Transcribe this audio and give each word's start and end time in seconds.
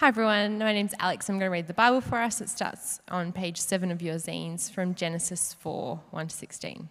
Hi 0.00 0.08
everyone, 0.08 0.58
my 0.58 0.72
name's 0.72 0.94
Alex. 0.98 1.28
I'm 1.28 1.38
going 1.38 1.50
to 1.50 1.52
read 1.52 1.66
the 1.66 1.74
Bible 1.74 2.00
for 2.00 2.16
us. 2.16 2.40
It 2.40 2.48
starts 2.48 3.02
on 3.10 3.32
page 3.32 3.58
7 3.58 3.90
of 3.90 4.00
your 4.00 4.14
zines 4.14 4.70
from 4.70 4.94
Genesis 4.94 5.52
4 5.60 6.00
1 6.10 6.28
to 6.28 6.34
16. 6.34 6.88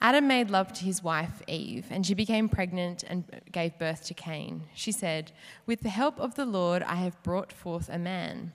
Adam 0.00 0.26
made 0.26 0.48
love 0.48 0.72
to 0.72 0.86
his 0.86 1.02
wife 1.02 1.42
Eve, 1.46 1.84
and 1.90 2.06
she 2.06 2.14
became 2.14 2.48
pregnant 2.48 3.04
and 3.06 3.24
gave 3.52 3.78
birth 3.78 4.06
to 4.06 4.14
Cain. 4.14 4.62
She 4.72 4.90
said, 4.90 5.32
With 5.66 5.82
the 5.82 5.90
help 5.90 6.18
of 6.18 6.34
the 6.34 6.46
Lord, 6.46 6.82
I 6.82 6.94
have 6.94 7.22
brought 7.22 7.52
forth 7.52 7.90
a 7.90 7.98
man. 7.98 8.54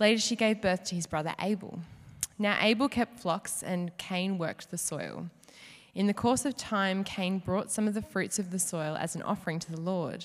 Later, 0.00 0.18
she 0.18 0.34
gave 0.34 0.62
birth 0.62 0.84
to 0.84 0.94
his 0.94 1.06
brother 1.06 1.34
Abel. 1.42 1.80
Now, 2.38 2.56
Abel 2.58 2.88
kept 2.88 3.20
flocks, 3.20 3.62
and 3.62 3.94
Cain 3.98 4.38
worked 4.38 4.70
the 4.70 4.78
soil. 4.78 5.28
In 5.94 6.06
the 6.06 6.14
course 6.14 6.46
of 6.46 6.56
time, 6.56 7.04
Cain 7.04 7.40
brought 7.40 7.70
some 7.70 7.86
of 7.86 7.92
the 7.92 8.00
fruits 8.00 8.38
of 8.38 8.50
the 8.50 8.58
soil 8.58 8.96
as 8.96 9.14
an 9.14 9.20
offering 9.20 9.58
to 9.58 9.70
the 9.70 9.80
Lord. 9.82 10.24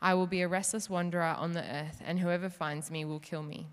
I 0.00 0.14
will 0.14 0.26
be 0.26 0.42
a 0.42 0.48
restless 0.48 0.90
wanderer 0.90 1.22
on 1.22 1.52
the 1.52 1.62
earth, 1.62 2.02
and 2.04 2.18
whoever 2.18 2.48
finds 2.48 2.90
me 2.90 3.04
will 3.04 3.20
kill 3.20 3.42
me. 3.42 3.68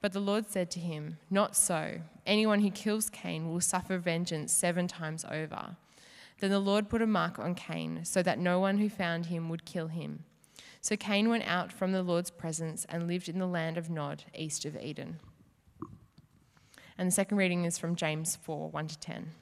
But 0.00 0.12
the 0.12 0.20
Lord 0.20 0.46
said 0.50 0.70
to 0.72 0.80
him, 0.80 1.18
Not 1.28 1.54
so. 1.54 2.00
Anyone 2.26 2.60
who 2.60 2.70
kills 2.70 3.10
Cain 3.10 3.50
will 3.50 3.60
suffer 3.60 3.98
vengeance 3.98 4.52
seven 4.52 4.88
times 4.88 5.24
over. 5.30 5.76
Then 6.38 6.50
the 6.50 6.58
Lord 6.58 6.88
put 6.88 7.02
a 7.02 7.06
mark 7.06 7.38
on 7.38 7.54
Cain, 7.54 8.04
so 8.04 8.22
that 8.22 8.38
no 8.38 8.58
one 8.58 8.78
who 8.78 8.88
found 8.88 9.26
him 9.26 9.50
would 9.50 9.66
kill 9.66 9.88
him. 9.88 10.24
So 10.80 10.96
Cain 10.96 11.28
went 11.28 11.46
out 11.46 11.70
from 11.70 11.92
the 11.92 12.02
Lord's 12.02 12.30
presence 12.30 12.86
and 12.88 13.06
lived 13.06 13.28
in 13.28 13.38
the 13.38 13.46
land 13.46 13.76
of 13.76 13.90
Nod, 13.90 14.24
east 14.34 14.64
of 14.64 14.76
Eden. 14.76 15.18
And 16.96 17.06
the 17.06 17.12
second 17.12 17.36
reading 17.36 17.64
is 17.66 17.78
from 17.78 17.96
James 17.96 18.36
4 18.36 18.70
1 18.70 18.88
to 18.88 18.98
10. 18.98 19.32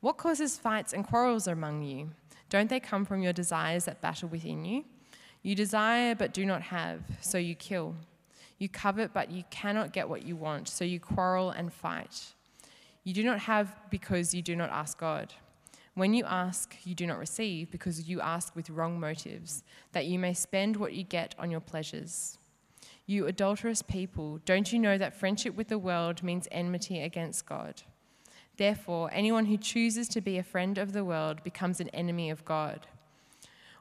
What 0.00 0.16
causes 0.16 0.56
fights 0.56 0.94
and 0.94 1.06
quarrels 1.06 1.46
among 1.46 1.82
you? 1.82 2.10
Don't 2.48 2.70
they 2.70 2.80
come 2.80 3.04
from 3.04 3.22
your 3.22 3.34
desires 3.34 3.84
that 3.84 4.00
battle 4.00 4.30
within 4.30 4.64
you? 4.64 4.84
You 5.42 5.54
desire 5.54 6.14
but 6.14 6.34
do 6.34 6.44
not 6.44 6.62
have, 6.62 7.00
so 7.20 7.38
you 7.38 7.54
kill. 7.54 7.96
You 8.58 8.68
covet 8.68 9.12
but 9.12 9.30
you 9.30 9.44
cannot 9.50 9.92
get 9.92 10.08
what 10.08 10.24
you 10.24 10.36
want, 10.36 10.68
so 10.68 10.84
you 10.84 11.00
quarrel 11.00 11.50
and 11.50 11.72
fight. 11.72 12.34
You 13.04 13.14
do 13.14 13.24
not 13.24 13.40
have 13.40 13.74
because 13.90 14.34
you 14.34 14.42
do 14.42 14.54
not 14.54 14.70
ask 14.70 14.98
God. 14.98 15.32
When 15.94 16.14
you 16.14 16.24
ask, 16.24 16.76
you 16.84 16.94
do 16.94 17.06
not 17.06 17.18
receive 17.18 17.70
because 17.70 18.08
you 18.08 18.20
ask 18.20 18.54
with 18.54 18.70
wrong 18.70 19.00
motives, 19.00 19.64
that 19.92 20.06
you 20.06 20.18
may 20.18 20.34
spend 20.34 20.76
what 20.76 20.92
you 20.92 21.02
get 21.02 21.34
on 21.38 21.50
your 21.50 21.60
pleasures. 21.60 22.38
You 23.06 23.26
adulterous 23.26 23.82
people, 23.82 24.38
don't 24.44 24.72
you 24.72 24.78
know 24.78 24.96
that 24.96 25.18
friendship 25.18 25.56
with 25.56 25.68
the 25.68 25.78
world 25.78 26.22
means 26.22 26.46
enmity 26.52 27.00
against 27.00 27.46
God? 27.46 27.82
Therefore, 28.56 29.10
anyone 29.12 29.46
who 29.46 29.56
chooses 29.56 30.06
to 30.10 30.20
be 30.20 30.38
a 30.38 30.42
friend 30.42 30.78
of 30.78 30.92
the 30.92 31.04
world 31.04 31.42
becomes 31.42 31.80
an 31.80 31.88
enemy 31.88 32.30
of 32.30 32.44
God. 32.44 32.86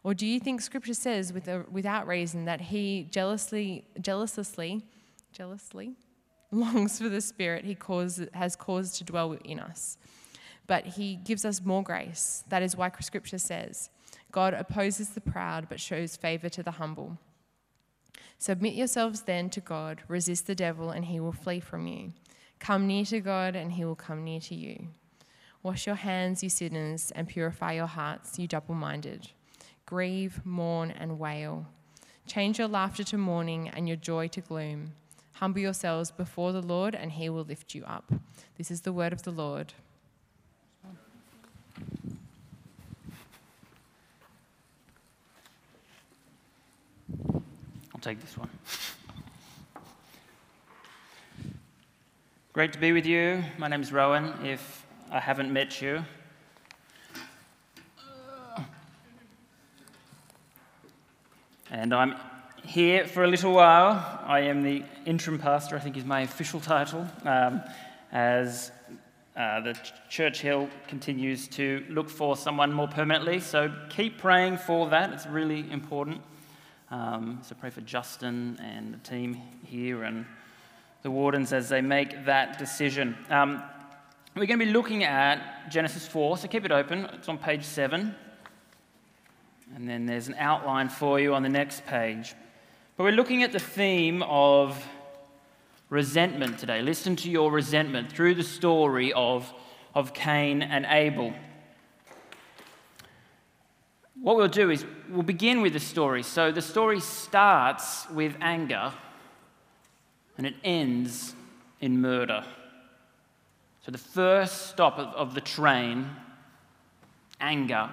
Or 0.04 0.14
do 0.14 0.26
you 0.26 0.40
think 0.40 0.62
Scripture 0.62 0.94
says 0.94 1.34
with 1.34 1.48
a, 1.48 1.66
without 1.70 2.08
reason 2.08 2.46
that 2.46 2.62
He 2.62 3.08
jealously, 3.12 3.86
jealously, 4.00 4.84
jealously 5.34 5.94
longs 6.52 7.00
for 7.00 7.10
the 7.10 7.22
Spirit 7.22 7.66
He 7.66 7.78
has 8.34 8.56
caused 8.56 8.96
to 8.96 9.04
dwell 9.04 9.34
in 9.44 9.60
us? 9.60 9.98
But 10.68 10.86
He 10.86 11.16
gives 11.16 11.44
us 11.44 11.64
more 11.64 11.84
grace. 11.84 12.44
That 12.50 12.64
is 12.64 12.78
why 12.78 12.92
Scripture 13.02 13.38
says, 13.38 13.90
God 14.32 14.54
opposes 14.54 15.10
the 15.10 15.22
proud 15.22 15.68
but 15.68 15.80
shows 15.80 16.16
favor 16.16 16.50
to 16.50 16.64
the 16.64 16.72
humble. 16.72 17.18
Submit 18.38 18.74
yourselves 18.74 19.24
then 19.24 19.50
to 19.50 19.60
God, 19.60 20.02
resist 20.08 20.48
the 20.48 20.56
devil, 20.56 20.92
and 20.92 21.06
he 21.06 21.20
will 21.20 21.34
flee 21.34 21.60
from 21.60 21.88
you. 21.88 22.14
Come 22.60 22.88
near 22.88 23.04
to 23.06 23.20
God, 23.20 23.54
and 23.54 23.74
he 23.74 23.84
will 23.84 23.96
come 23.96 24.24
near 24.24 24.40
to 24.42 24.56
you. 24.56 24.88
Wash 25.62 25.86
your 25.86 25.96
hands, 25.96 26.42
you 26.42 26.50
sinners, 26.50 27.12
and 27.16 27.28
purify 27.28 27.74
your 27.74 27.88
hearts, 27.88 28.40
you 28.40 28.48
double 28.48 28.76
minded 28.76 29.32
grieve, 29.90 30.46
mourn, 30.46 30.92
and 30.92 31.18
wail. 31.18 31.66
Change 32.28 32.60
your 32.60 32.68
laughter 32.68 33.04
to 33.04 33.18
mourning 33.18 33.68
and 33.70 33.88
your 33.88 33.98
joy 33.98 34.28
to 34.28 34.40
gloom. 34.40 34.92
Humble 35.34 35.62
yourselves 35.62 36.12
before 36.12 36.52
the 36.52 36.62
Lord, 36.62 36.94
and 36.94 37.12
he 37.12 37.28
will 37.28 37.44
lift 37.44 37.74
you 37.74 37.84
up. 37.86 38.12
This 38.56 38.70
is 38.70 38.82
the 38.82 38.94
word 38.94 39.14
of 39.14 39.24
the 39.24 39.32
Lord. 39.32 39.74
I'll 47.92 48.00
take 48.00 48.22
this 48.22 48.38
one. 48.38 48.50
Great 52.54 52.74
to 52.74 52.80
be 52.80 52.92
with 52.92 53.08
you. 53.08 53.44
My 53.58 53.68
name 53.68 53.82
is 53.82 53.92
Rowan. 53.92 54.46
If 54.46 54.86
I 55.10 55.20
haven't 55.20 55.52
met 55.52 55.82
you, 55.82 56.06
And 61.72 61.94
I'm 61.94 62.16
here 62.64 63.06
for 63.06 63.24
a 63.24 63.28
little 63.28 63.54
while. 63.54 64.24
I 64.26 64.40
am 64.40 64.64
the 64.64 64.84
interim 65.06 65.38
pastor, 65.38 65.76
I 65.76 65.80
think 65.80 65.98
is 65.98 66.04
my 66.04 66.22
official 66.22 66.60
title, 66.60 67.08
um, 67.26 67.62
as 68.12 68.72
uh, 69.38 69.60
the 69.60 69.78
Church 70.10 70.42
Hill 70.42 70.68
continues 70.88 71.48
to 71.50 71.86
look 71.88 72.10
for 72.10 72.36
someone 72.36 72.74
more 72.74 72.88
permanently. 72.88 73.40
So 73.40 73.72
keep 73.90 74.18
praying 74.18 74.58
for 74.58 74.90
that, 74.90 75.14
it's 75.14 75.28
really 75.28 75.72
important. 75.72 76.22
Um, 76.90 77.38
so 77.44 77.54
pray 77.54 77.70
for 77.70 77.82
Justin 77.82 78.60
and 78.60 78.96
the 78.96 79.08
team 79.08 79.40
here 79.64 80.06
and 80.06 80.26
the 81.04 81.12
wardens 81.12 81.54
as 81.54 81.70
they 81.70 81.82
make 81.82 82.26
that 82.26 82.58
decision. 82.58 83.16
Um, 83.30 83.62
we're 84.36 84.48
going 84.48 84.60
to 84.60 84.66
be 84.66 84.72
looking 84.72 85.04
at 85.04 85.70
Genesis 85.70 86.08
4, 86.08 86.40
so 86.40 86.48
keep 86.48 86.66
it 86.66 86.72
open. 86.72 87.06
It's 87.14 87.30
on 87.30 87.38
page 87.38 87.64
7. 87.64 88.16
And 89.76 89.88
then 89.88 90.06
there's 90.06 90.28
an 90.28 90.36
outline 90.38 90.90
for 90.90 91.20
you 91.20 91.34
on 91.34 91.44
the 91.44 91.50
next 91.50 91.86
page. 91.86 92.34
But 92.98 93.04
we're 93.04 93.12
looking 93.12 93.44
at 93.44 93.52
the 93.52 93.60
theme 93.60 94.24
of 94.24 94.84
resentment 95.90 96.60
today. 96.60 96.82
Listen 96.82 97.16
to 97.18 97.30
your 97.30 97.52
resentment 97.52 98.12
through 98.12 98.36
the 98.36 98.44
story 98.44 99.14
of, 99.14 99.52
of 99.96 100.14
Cain 100.14 100.62
and 100.62 100.86
Abel. 100.88 101.34
What 104.22 104.36
we'll 104.36 104.48
do 104.48 104.70
is 104.70 104.86
we'll 105.10 105.24
begin 105.24 105.62
with 105.62 105.74
the 105.74 105.80
story. 105.80 106.24
So 106.24 106.52
the 106.52 106.62
story 106.62 107.00
starts 107.00 108.10
with 108.10 108.36
anger 108.42 108.92
and 110.38 110.46
it 110.46 110.56
ends 110.64 111.34
in 111.80 112.02
murder. 112.02 112.44
So 113.86 113.92
the 113.92 113.98
first 113.98 114.68
stop 114.68 115.00
of, 115.00 115.08
of 115.16 115.34
the 115.34 115.42
train, 115.42 116.10
anger, 117.40 117.90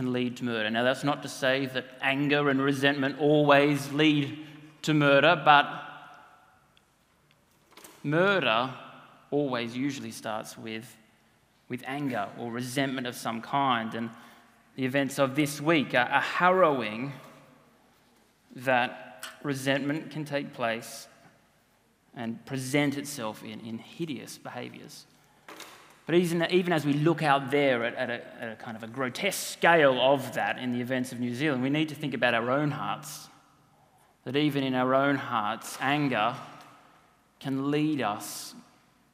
can 0.00 0.14
lead 0.14 0.34
to 0.34 0.44
murder. 0.46 0.70
Now, 0.70 0.82
that's 0.82 1.04
not 1.04 1.20
to 1.24 1.28
say 1.28 1.66
that 1.66 1.84
anger 2.00 2.48
and 2.48 2.58
resentment 2.58 3.20
always 3.20 3.92
lead 3.92 4.46
to 4.80 4.94
murder, 4.94 5.38
but 5.44 5.66
murder 8.02 8.72
always 9.30 9.76
usually 9.76 10.10
starts 10.10 10.56
with, 10.56 10.96
with 11.68 11.82
anger 11.86 12.30
or 12.38 12.50
resentment 12.50 13.06
of 13.06 13.14
some 13.14 13.42
kind. 13.42 13.94
And 13.94 14.08
the 14.74 14.86
events 14.86 15.18
of 15.18 15.36
this 15.36 15.60
week 15.60 15.92
are, 15.92 16.08
are 16.08 16.22
harrowing 16.22 17.12
that 18.56 19.26
resentment 19.42 20.10
can 20.10 20.24
take 20.24 20.54
place 20.54 21.08
and 22.16 22.42
present 22.46 22.96
itself 22.96 23.44
in, 23.44 23.60
in 23.60 23.76
hideous 23.76 24.38
behaviors. 24.38 25.04
But 26.10 26.18
even, 26.18 26.72
as 26.72 26.84
we 26.84 26.92
look 26.92 27.22
out 27.22 27.52
there 27.52 27.84
at, 27.84 27.94
at, 27.94 28.10
a, 28.10 28.42
at 28.42 28.50
a 28.50 28.56
kind 28.56 28.76
of 28.76 28.82
a 28.82 28.88
grotesque 28.88 29.52
scale 29.52 29.96
of 30.00 30.34
that 30.34 30.58
in 30.58 30.72
the 30.72 30.80
events 30.80 31.12
of 31.12 31.20
New 31.20 31.32
Zealand, 31.32 31.62
we 31.62 31.70
need 31.70 31.90
to 31.90 31.94
think 31.94 32.14
about 32.14 32.34
our 32.34 32.50
own 32.50 32.72
hearts. 32.72 33.28
That 34.24 34.34
even 34.34 34.64
in 34.64 34.74
our 34.74 34.92
own 34.92 35.14
hearts, 35.14 35.78
anger 35.80 36.34
can 37.38 37.70
lead 37.70 38.02
us 38.02 38.56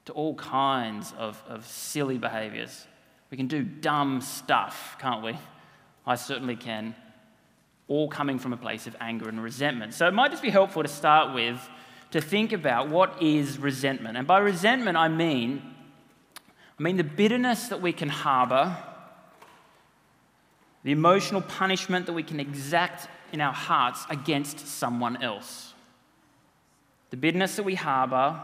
to 0.07 0.15
all 0.15 0.37
kinds 0.37 1.13
of, 1.19 1.45
of 1.47 1.67
silly 1.67 2.17
behaviors. 2.17 2.87
We 3.31 3.37
can 3.37 3.47
do 3.47 3.63
dumb 3.63 4.23
stuff, 4.23 4.97
can't 4.99 5.23
we? 5.23 5.37
I 6.07 6.15
certainly 6.15 6.57
can. 6.57 6.95
All 7.89 8.09
coming 8.09 8.39
from 8.39 8.55
a 8.55 8.57
place 8.57 8.87
of 8.87 8.97
anger 9.03 9.29
and 9.29 9.43
resentment. 9.43 9.93
So 9.93 10.09
it 10.09 10.15
might 10.15 10.31
just 10.31 10.43
be 10.43 10.49
helpful 10.49 10.83
to 10.83 10.89
start 10.89 11.35
with 11.35 11.61
to 12.13 12.23
think 12.23 12.55
about 12.55 12.89
what 12.89 13.23
is 13.23 13.59
resentment. 13.59 14.17
And 14.17 14.27
by 14.27 14.39
resentment, 14.39 14.97
I 14.97 15.09
mean, 15.09 15.75
I 16.79 16.83
mean 16.83 16.97
the 16.97 17.05
bitterness 17.05 17.69
that 17.69 17.81
we 17.81 17.93
can 17.93 18.09
harbor, 18.09 18.77
the 20.85 20.93
emotional 20.93 21.41
punishment 21.41 22.07
that 22.07 22.13
we 22.13 22.23
can 22.23 22.39
exact 22.39 23.09
in 23.33 23.41
our 23.41 23.53
hearts 23.53 24.05
against 24.11 24.67
someone 24.67 25.23
else. 25.23 25.73
The 27.11 27.17
bitterness 27.17 27.57
that 27.57 27.65
we 27.65 27.75
harbor, 27.75 28.41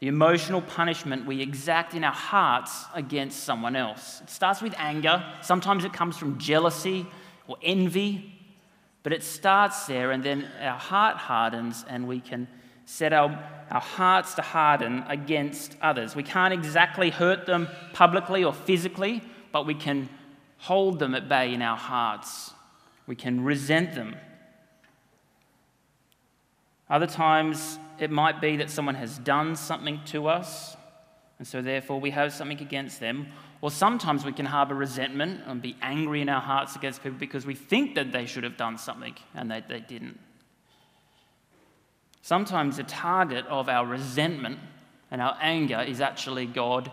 the 0.00 0.08
emotional 0.08 0.60
punishment 0.60 1.26
we 1.26 1.40
exact 1.40 1.94
in 1.94 2.02
our 2.02 2.12
hearts 2.12 2.84
against 2.92 3.44
someone 3.44 3.76
else. 3.76 4.20
It 4.22 4.30
starts 4.30 4.60
with 4.60 4.74
anger. 4.76 5.24
Sometimes 5.40 5.84
it 5.84 5.92
comes 5.92 6.16
from 6.16 6.38
jealousy 6.38 7.06
or 7.46 7.56
envy, 7.62 8.32
but 9.02 9.12
it 9.12 9.22
starts 9.22 9.86
there, 9.86 10.10
and 10.10 10.24
then 10.24 10.50
our 10.60 10.78
heart 10.78 11.16
hardens, 11.16 11.84
and 11.88 12.08
we 12.08 12.20
can 12.20 12.48
set 12.84 13.12
our, 13.12 13.30
our 13.70 13.80
hearts 13.80 14.34
to 14.34 14.42
harden 14.42 15.04
against 15.08 15.76
others. 15.80 16.14
We 16.14 16.22
can't 16.22 16.52
exactly 16.52 17.10
hurt 17.10 17.46
them 17.46 17.68
publicly 17.92 18.44
or 18.44 18.52
physically, 18.52 19.22
but 19.52 19.66
we 19.66 19.74
can 19.74 20.08
hold 20.58 20.98
them 20.98 21.14
at 21.14 21.28
bay 21.28 21.54
in 21.54 21.62
our 21.62 21.76
hearts. 21.76 22.52
We 23.06 23.16
can 23.16 23.44
resent 23.44 23.94
them. 23.94 24.16
Other 26.88 27.06
times, 27.06 27.78
it 27.98 28.10
might 28.10 28.40
be 28.40 28.56
that 28.56 28.70
someone 28.70 28.94
has 28.96 29.18
done 29.18 29.56
something 29.56 30.00
to 30.06 30.28
us, 30.28 30.76
and 31.38 31.46
so 31.46 31.62
therefore 31.62 32.00
we 32.00 32.10
have 32.10 32.32
something 32.32 32.60
against 32.60 33.00
them. 33.00 33.28
Or 33.60 33.70
sometimes 33.70 34.26
we 34.26 34.32
can 34.32 34.44
harbor 34.44 34.74
resentment 34.74 35.40
and 35.46 35.62
be 35.62 35.74
angry 35.80 36.20
in 36.20 36.28
our 36.28 36.40
hearts 36.40 36.76
against 36.76 37.02
people 37.02 37.18
because 37.18 37.46
we 37.46 37.54
think 37.54 37.94
that 37.94 38.12
they 38.12 38.26
should 38.26 38.44
have 38.44 38.58
done 38.58 38.76
something 38.76 39.14
and 39.34 39.50
they, 39.50 39.62
they 39.66 39.80
didn't. 39.80 40.18
Sometimes 42.24 42.78
the 42.78 42.84
target 42.84 43.44
of 43.48 43.68
our 43.68 43.84
resentment 43.84 44.58
and 45.10 45.20
our 45.20 45.36
anger 45.42 45.84
is 45.86 46.00
actually 46.00 46.46
God 46.46 46.90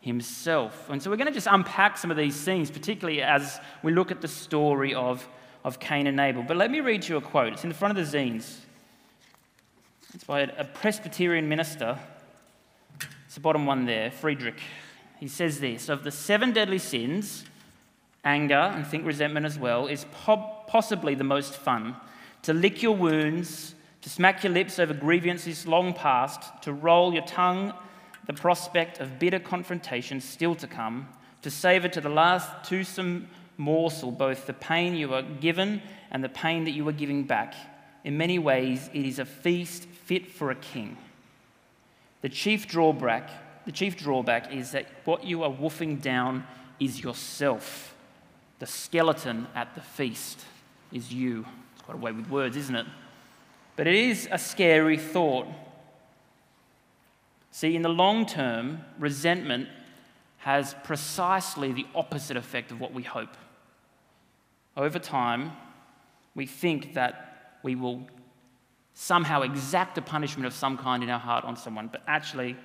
Himself. 0.00 0.88
And 0.88 1.02
so 1.02 1.10
we're 1.10 1.18
going 1.18 1.26
to 1.26 1.34
just 1.34 1.48
unpack 1.50 1.98
some 1.98 2.10
of 2.10 2.16
these 2.16 2.40
things, 2.40 2.70
particularly 2.70 3.20
as 3.20 3.60
we 3.82 3.92
look 3.92 4.10
at 4.10 4.22
the 4.22 4.26
story 4.26 4.94
of, 4.94 5.28
of 5.64 5.80
Cain 5.80 6.06
and 6.06 6.18
Abel. 6.18 6.42
But 6.42 6.56
let 6.56 6.70
me 6.70 6.80
read 6.80 7.06
you 7.06 7.18
a 7.18 7.20
quote. 7.20 7.52
It's 7.52 7.62
in 7.62 7.68
the 7.68 7.74
front 7.74 7.98
of 7.98 8.10
the 8.10 8.18
zines. 8.18 8.56
It's 10.14 10.24
by 10.24 10.40
a 10.40 10.64
Presbyterian 10.64 11.46
minister. 11.46 11.98
It's 13.26 13.34
the 13.34 13.40
bottom 13.40 13.66
one 13.66 13.84
there, 13.84 14.10
Friedrich. 14.10 14.62
He 15.18 15.28
says 15.28 15.60
this 15.60 15.90
Of 15.90 16.04
the 16.04 16.10
seven 16.10 16.52
deadly 16.52 16.78
sins, 16.78 17.44
anger, 18.24 18.54
and 18.54 18.86
think 18.86 19.04
resentment 19.04 19.44
as 19.44 19.58
well, 19.58 19.88
is 19.88 20.06
po- 20.10 20.62
possibly 20.68 21.14
the 21.14 21.22
most 21.22 21.52
fun. 21.52 21.96
To 22.44 22.54
lick 22.54 22.82
your 22.82 22.96
wounds, 22.96 23.74
to 24.02 24.08
smack 24.08 24.42
your 24.42 24.52
lips 24.52 24.78
over 24.78 24.94
grievances 24.94 25.66
long 25.66 25.92
past, 25.92 26.62
to 26.62 26.72
roll 26.72 27.12
your 27.12 27.24
tongue 27.24 27.72
the 28.26 28.32
prospect 28.40 29.00
of 29.00 29.18
bitter 29.18 29.40
confrontation 29.40 30.20
still 30.20 30.54
to 30.54 30.66
come, 30.66 31.08
to 31.42 31.50
savour 31.50 31.88
to 31.88 32.00
the 32.00 32.08
last 32.08 32.48
toothsome 32.62 33.28
morsel 33.56 34.12
both 34.12 34.46
the 34.46 34.52
pain 34.52 34.94
you 34.94 35.12
are 35.12 35.22
given 35.22 35.82
and 36.10 36.22
the 36.22 36.28
pain 36.28 36.64
that 36.64 36.70
you 36.70 36.86
are 36.88 36.92
giving 36.92 37.24
back. 37.24 37.54
In 38.04 38.16
many 38.16 38.38
ways, 38.38 38.88
it 38.92 39.04
is 39.04 39.18
a 39.18 39.24
feast 39.24 39.84
fit 39.84 40.30
for 40.30 40.50
a 40.50 40.54
king. 40.54 40.96
The 42.22 42.28
chief 42.28 42.68
drawback, 42.68 43.30
the 43.64 43.72
chief 43.72 43.96
drawback 43.96 44.52
is 44.52 44.70
that 44.72 44.86
what 45.04 45.24
you 45.24 45.42
are 45.42 45.50
wolfing 45.50 45.96
down 45.96 46.46
is 46.78 47.02
yourself. 47.02 47.94
The 48.60 48.66
skeleton 48.66 49.46
at 49.54 49.74
the 49.74 49.80
feast 49.80 50.44
is 50.92 51.12
you. 51.12 51.46
It's 51.72 51.82
quite 51.82 51.96
a 51.96 52.00
way 52.00 52.12
with 52.12 52.28
words, 52.28 52.56
isn't 52.56 52.76
it? 52.76 52.86
But 53.80 53.86
it 53.86 53.94
is 53.94 54.28
a 54.30 54.36
scary 54.36 54.98
thought. 54.98 55.46
See, 57.50 57.74
in 57.74 57.80
the 57.80 57.88
long 57.88 58.26
term, 58.26 58.82
resentment 58.98 59.70
has 60.36 60.74
precisely 60.84 61.72
the 61.72 61.86
opposite 61.94 62.36
effect 62.36 62.72
of 62.72 62.78
what 62.78 62.92
we 62.92 63.02
hope. 63.02 63.38
Over 64.76 64.98
time, 64.98 65.52
we 66.34 66.44
think 66.44 66.92
that 66.92 67.56
we 67.62 67.74
will 67.74 68.06
somehow 68.92 69.40
exact 69.40 69.96
a 69.96 70.02
punishment 70.02 70.46
of 70.46 70.52
some 70.52 70.76
kind 70.76 71.02
in 71.02 71.08
our 71.08 71.18
heart 71.18 71.46
on 71.46 71.56
someone, 71.56 71.88
but 71.90 72.02
actually, 72.06 72.58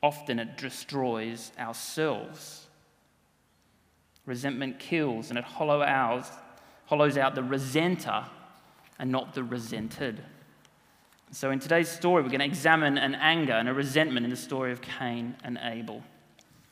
often 0.00 0.38
it 0.38 0.56
destroys 0.56 1.50
ourselves. 1.58 2.68
Resentment 4.26 4.78
kills 4.78 5.30
and 5.30 5.38
it 5.40 5.44
hollow 5.44 5.80
hollows 6.86 7.18
out 7.18 7.34
the 7.34 7.42
resenter 7.42 8.28
and 8.98 9.10
not 9.10 9.34
the 9.34 9.42
resented. 9.42 10.22
So, 11.34 11.50
in 11.50 11.58
today's 11.58 11.88
story, 11.88 12.22
we're 12.22 12.28
going 12.28 12.40
to 12.40 12.46
examine 12.46 12.96
an 12.96 13.16
anger 13.16 13.54
and 13.54 13.68
a 13.68 13.74
resentment 13.74 14.24
in 14.24 14.30
the 14.30 14.36
story 14.36 14.70
of 14.70 14.80
Cain 14.80 15.34
and 15.42 15.58
Abel. 15.60 16.02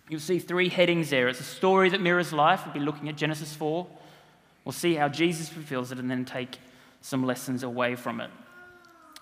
You'll 0.08 0.20
see 0.20 0.38
three 0.38 0.68
headings 0.68 1.10
there. 1.10 1.28
It's 1.28 1.40
a 1.40 1.44
story 1.44 1.88
that 1.88 2.00
mirrors 2.00 2.32
life. 2.32 2.64
We'll 2.64 2.74
be 2.74 2.80
looking 2.80 3.08
at 3.08 3.16
Genesis 3.16 3.54
4. 3.54 3.86
We'll 4.64 4.72
see 4.72 4.94
how 4.94 5.08
Jesus 5.08 5.48
fulfills 5.48 5.90
it 5.90 5.98
and 5.98 6.10
then 6.10 6.24
take 6.24 6.58
some 7.00 7.24
lessons 7.24 7.64
away 7.64 7.96
from 7.96 8.20
it. 8.20 8.30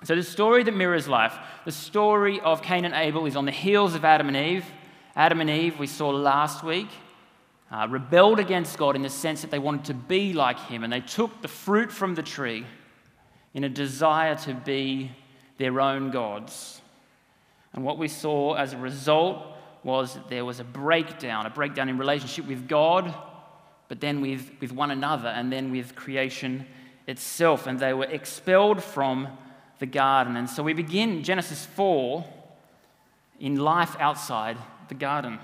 So, 0.05 0.15
the 0.15 0.23
story 0.23 0.63
that 0.63 0.77
mirrors 0.77 1.09
life, 1.09 1.35
the 1.65 1.73
story 1.73 2.39
of 2.41 2.61
Cain 2.63 2.85
and 2.85 2.95
Abel, 2.95 3.25
is 3.25 3.35
on 3.35 3.47
the 3.47 3.51
heels 3.51 3.95
of 3.95 4.05
Adam 4.05 4.29
and 4.29 4.37
Eve. 4.37 4.67
Adam 5.17 5.41
and 5.41 5.49
Eve, 5.49 5.79
we 5.79 5.87
saw 5.87 6.11
last 6.11 6.63
week, 6.63 6.89
uh, 7.71 7.87
rebelled 7.89 8.41
against 8.41 8.77
God 8.77 8.95
in 8.95 9.01
the 9.03 9.09
sense 9.09 9.41
that 9.41 9.51
they 9.51 9.59
wanted 9.59 9.87
to 9.87 9.95
be 9.95 10.35
like 10.35 10.59
Him, 10.59 10.85
and 10.85 10.93
they 10.93 11.01
took 11.01 11.41
the 11.41 11.49
fruit 11.49 11.91
from 11.91 12.15
the 12.15 12.23
tree 12.23 12.67
in 13.55 13.65
a 13.65 13.69
desire 13.69 14.35
to 14.35 14.55
be 14.55 15.11
their 15.59 15.81
own 15.81 16.11
gods. 16.11 16.81
And 17.73 17.85
what 17.85 17.99
we 17.99 18.09
saw 18.09 18.55
as 18.55 18.73
a 18.73 18.79
result 18.79 19.45
was 19.83 20.15
that 20.15 20.29
there 20.29 20.45
was 20.45 20.61
a 20.61 20.65
breakdown, 20.65 21.47
a 21.47 21.51
breakdown 21.51 21.89
in 21.89 21.99
relationship 21.99 22.47
with 22.47 22.69
God, 22.69 23.15
but 23.89 24.01
then 24.01 24.21
with, 24.21 24.51
with 24.61 24.73
one 24.73 24.91
another, 24.91 25.29
and 25.29 25.53
then 25.53 25.71
with 25.71 25.95
creation 25.95 26.67
itself. 27.07 27.67
And 27.67 27.79
they 27.79 27.93
were 27.93 28.05
expelled 28.05 28.83
from 28.83 29.29
the 29.79 29.87
garden. 29.87 30.37
And 30.37 30.49
so 30.49 30.63
we 30.63 30.73
begin 30.73 31.23
Genesis 31.23 31.67
4 31.67 32.25
in 33.41 33.57
life 33.57 33.97
outside 33.99 34.59
the 34.89 34.95
garden. 34.95 35.39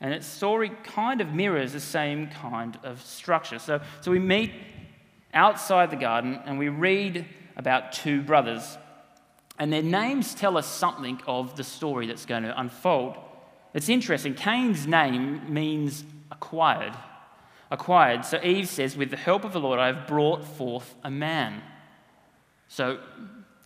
And 0.00 0.12
its 0.14 0.26
story 0.26 0.70
kind 0.82 1.20
of 1.20 1.32
mirrors 1.32 1.72
the 1.72 1.80
same 1.80 2.28
kind 2.28 2.78
of 2.82 3.00
structure. 3.02 3.58
So, 3.58 3.80
so 4.00 4.10
we 4.10 4.18
meet 4.18 4.52
outside 5.34 5.90
the 5.90 5.96
garden 5.96 6.40
and 6.44 6.58
we 6.58 6.68
read 6.68 7.26
about 7.56 7.92
two 7.92 8.22
brothers. 8.22 8.78
And 9.58 9.72
their 9.72 9.82
names 9.82 10.34
tell 10.34 10.56
us 10.56 10.66
something 10.66 11.20
of 11.26 11.56
the 11.56 11.64
story 11.64 12.06
that's 12.06 12.26
going 12.26 12.44
to 12.44 12.58
unfold. 12.58 13.16
It's 13.74 13.88
interesting. 13.88 14.34
Cain's 14.34 14.86
name 14.86 15.52
means 15.52 16.04
acquired. 16.30 16.94
Acquired. 17.70 18.24
So 18.24 18.40
Eve 18.42 18.68
says, 18.68 18.96
With 18.96 19.10
the 19.10 19.16
help 19.16 19.44
of 19.44 19.52
the 19.52 19.60
Lord, 19.60 19.78
I 19.78 19.88
have 19.88 20.06
brought 20.06 20.44
forth 20.44 20.94
a 21.04 21.10
man. 21.10 21.62
So 22.68 22.98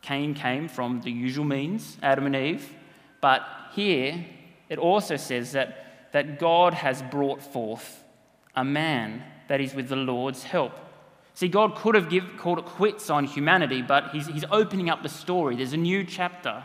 Cain 0.02 0.34
came 0.34 0.68
from 0.68 1.00
the 1.00 1.10
usual 1.10 1.44
means, 1.44 1.96
Adam 2.02 2.26
and 2.26 2.36
Eve. 2.36 2.74
But 3.20 3.46
here, 3.72 4.26
it 4.68 4.78
also 4.78 5.16
says 5.16 5.52
that, 5.52 6.10
that 6.12 6.38
God 6.38 6.74
has 6.74 7.02
brought 7.02 7.40
forth 7.40 8.02
a 8.54 8.64
man 8.64 9.22
that 9.48 9.60
is 9.60 9.74
with 9.74 9.88
the 9.88 9.96
Lord's 9.96 10.42
help. 10.42 10.72
See, 11.34 11.48
God 11.48 11.74
could 11.74 11.96
have 11.96 12.08
give, 12.08 12.36
called 12.38 12.60
it 12.60 12.64
quits 12.64 13.10
on 13.10 13.24
humanity, 13.24 13.82
but 13.82 14.10
he's, 14.10 14.28
he's 14.28 14.44
opening 14.50 14.88
up 14.88 15.02
the 15.02 15.08
story. 15.08 15.56
There's 15.56 15.72
a 15.72 15.76
new 15.76 16.04
chapter. 16.04 16.64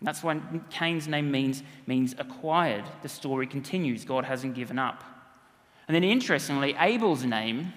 That's 0.00 0.22
why 0.22 0.40
Cain's 0.70 1.08
name 1.08 1.30
means, 1.30 1.62
means 1.86 2.14
acquired. 2.18 2.84
The 3.02 3.08
story 3.08 3.46
continues. 3.46 4.04
God 4.04 4.24
hasn't 4.24 4.54
given 4.54 4.78
up. 4.78 5.02
And 5.88 5.94
then, 5.94 6.04
interestingly, 6.04 6.76
Abel's 6.78 7.24
name 7.24 7.72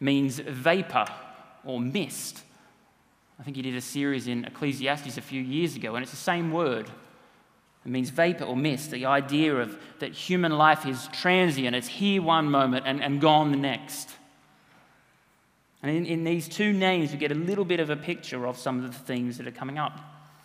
means 0.00 0.38
vapor 0.38 1.06
or 1.64 1.78
mist. 1.78 2.42
I 3.38 3.42
think 3.42 3.56
he 3.56 3.62
did 3.62 3.74
a 3.74 3.80
series 3.80 4.28
in 4.28 4.44
Ecclesiastes 4.44 5.18
a 5.18 5.22
few 5.22 5.42
years 5.42 5.76
ago, 5.76 5.94
and 5.94 6.02
it's 6.02 6.10
the 6.10 6.16
same 6.16 6.52
word. 6.52 6.88
It 7.84 7.90
means 7.90 8.08
vapor 8.08 8.44
or 8.44 8.56
mist, 8.56 8.92
the 8.92 9.04
idea 9.06 9.56
of 9.56 9.78
that 9.98 10.12
human 10.12 10.52
life 10.52 10.86
is 10.86 11.08
transient. 11.12 11.76
It's 11.76 11.88
here 11.88 12.22
one 12.22 12.50
moment 12.50 12.86
and, 12.86 13.02
and 13.02 13.20
gone 13.20 13.50
the 13.50 13.58
next. 13.58 14.10
And 15.84 15.94
in, 15.94 16.06
in 16.06 16.24
these 16.24 16.48
two 16.48 16.72
names, 16.72 17.12
we 17.12 17.18
get 17.18 17.30
a 17.30 17.34
little 17.34 17.66
bit 17.66 17.78
of 17.78 17.90
a 17.90 17.96
picture 17.96 18.46
of 18.46 18.56
some 18.56 18.82
of 18.82 18.90
the 18.90 18.98
themes 19.00 19.36
that 19.36 19.46
are 19.46 19.52
coming 19.52 19.76
up. 19.76 20.00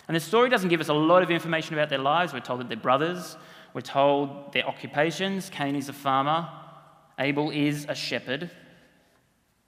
And 0.06 0.14
the 0.14 0.20
story 0.20 0.50
doesn't 0.50 0.68
give 0.68 0.82
us 0.82 0.88
a 0.88 0.94
lot 0.94 1.22
of 1.22 1.30
information 1.30 1.72
about 1.72 1.88
their 1.88 1.98
lives. 1.98 2.34
We're 2.34 2.40
told 2.40 2.60
that 2.60 2.68
they're 2.68 2.76
brothers, 2.76 3.38
we're 3.72 3.80
told 3.80 4.52
their 4.52 4.68
occupations. 4.68 5.48
Cain 5.48 5.76
is 5.76 5.88
a 5.88 5.94
farmer, 5.94 6.46
Abel 7.18 7.50
is 7.50 7.86
a 7.88 7.94
shepherd. 7.94 8.50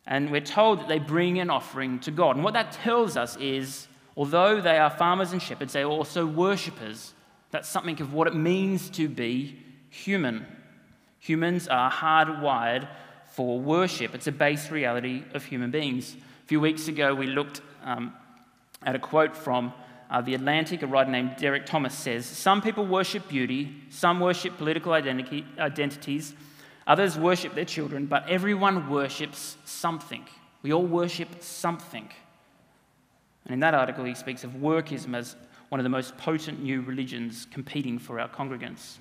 And 0.06 0.30
we're 0.30 0.42
told 0.42 0.80
that 0.80 0.88
they 0.88 0.98
bring 0.98 1.38
an 1.38 1.48
offering 1.48 2.00
to 2.00 2.10
God. 2.10 2.36
And 2.36 2.44
what 2.44 2.52
that 2.52 2.72
tells 2.72 3.16
us 3.16 3.38
is, 3.38 3.88
although 4.14 4.60
they 4.60 4.76
are 4.76 4.90
farmers 4.90 5.32
and 5.32 5.40
shepherds, 5.40 5.72
they 5.72 5.84
are 5.84 5.90
also 5.90 6.26
worshippers. 6.26 7.14
That's 7.50 7.68
something 7.68 7.98
of 8.02 8.12
what 8.12 8.26
it 8.26 8.34
means 8.34 8.90
to 8.90 9.08
be 9.08 9.58
human. 9.88 10.44
Humans 11.20 11.66
are 11.68 11.90
hardwired 11.90 12.88
for 13.32 13.58
worship, 13.58 14.14
it's 14.14 14.26
a 14.26 14.32
base 14.32 14.70
reality 14.70 15.24
of 15.32 15.44
human 15.44 15.70
beings. 15.70 16.14
A 16.44 16.46
few 16.46 16.60
weeks 16.60 16.88
ago, 16.88 17.14
we 17.14 17.26
looked 17.26 17.62
um, 17.82 18.12
at 18.82 18.94
a 18.94 18.98
quote 18.98 19.34
from 19.34 19.72
uh, 20.10 20.20
The 20.20 20.34
Atlantic. 20.34 20.82
A 20.82 20.86
writer 20.86 21.10
named 21.10 21.36
Derek 21.38 21.64
Thompson 21.64 21.98
says 21.98 22.26
Some 22.26 22.60
people 22.60 22.84
worship 22.84 23.28
beauty, 23.28 23.74
some 23.88 24.20
worship 24.20 24.58
political 24.58 24.92
identities, 24.92 26.34
others 26.86 27.18
worship 27.18 27.54
their 27.54 27.64
children, 27.64 28.04
but 28.04 28.28
everyone 28.28 28.90
worships 28.90 29.56
something. 29.64 30.26
We 30.62 30.74
all 30.74 30.86
worship 30.86 31.28
something. 31.42 32.10
And 33.46 33.54
in 33.54 33.60
that 33.60 33.74
article, 33.74 34.04
he 34.04 34.14
speaks 34.14 34.44
of 34.44 34.50
workism 34.52 35.16
as 35.16 35.36
one 35.70 35.80
of 35.80 35.84
the 35.84 35.90
most 35.90 36.18
potent 36.18 36.62
new 36.62 36.82
religions 36.82 37.46
competing 37.50 37.98
for 37.98 38.20
our 38.20 38.28
congregants. 38.28 38.98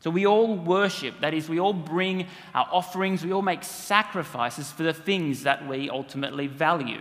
So 0.00 0.10
we 0.10 0.26
all 0.26 0.54
worship, 0.54 1.20
that 1.20 1.34
is, 1.34 1.48
we 1.48 1.58
all 1.58 1.72
bring 1.72 2.28
our 2.54 2.68
offerings, 2.70 3.24
we 3.24 3.32
all 3.32 3.42
make 3.42 3.64
sacrifices 3.64 4.70
for 4.70 4.84
the 4.84 4.92
things 4.92 5.42
that 5.42 5.66
we 5.66 5.90
ultimately 5.90 6.46
value. 6.46 7.00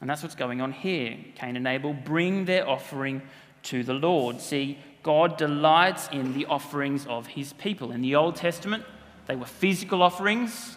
And 0.00 0.08
that's 0.08 0.22
what's 0.22 0.36
going 0.36 0.60
on 0.60 0.72
here. 0.72 1.16
Cain 1.34 1.56
and 1.56 1.66
Abel 1.66 1.94
bring 1.94 2.44
their 2.44 2.68
offering 2.68 3.22
to 3.64 3.82
the 3.82 3.94
Lord. 3.94 4.40
See, 4.40 4.78
God 5.02 5.36
delights 5.36 6.08
in 6.12 6.32
the 6.32 6.46
offerings 6.46 7.06
of 7.06 7.26
his 7.26 7.52
people. 7.54 7.90
In 7.92 8.02
the 8.02 8.14
Old 8.14 8.36
Testament, 8.36 8.84
they 9.26 9.36
were 9.36 9.46
physical 9.46 10.02
offerings. 10.02 10.76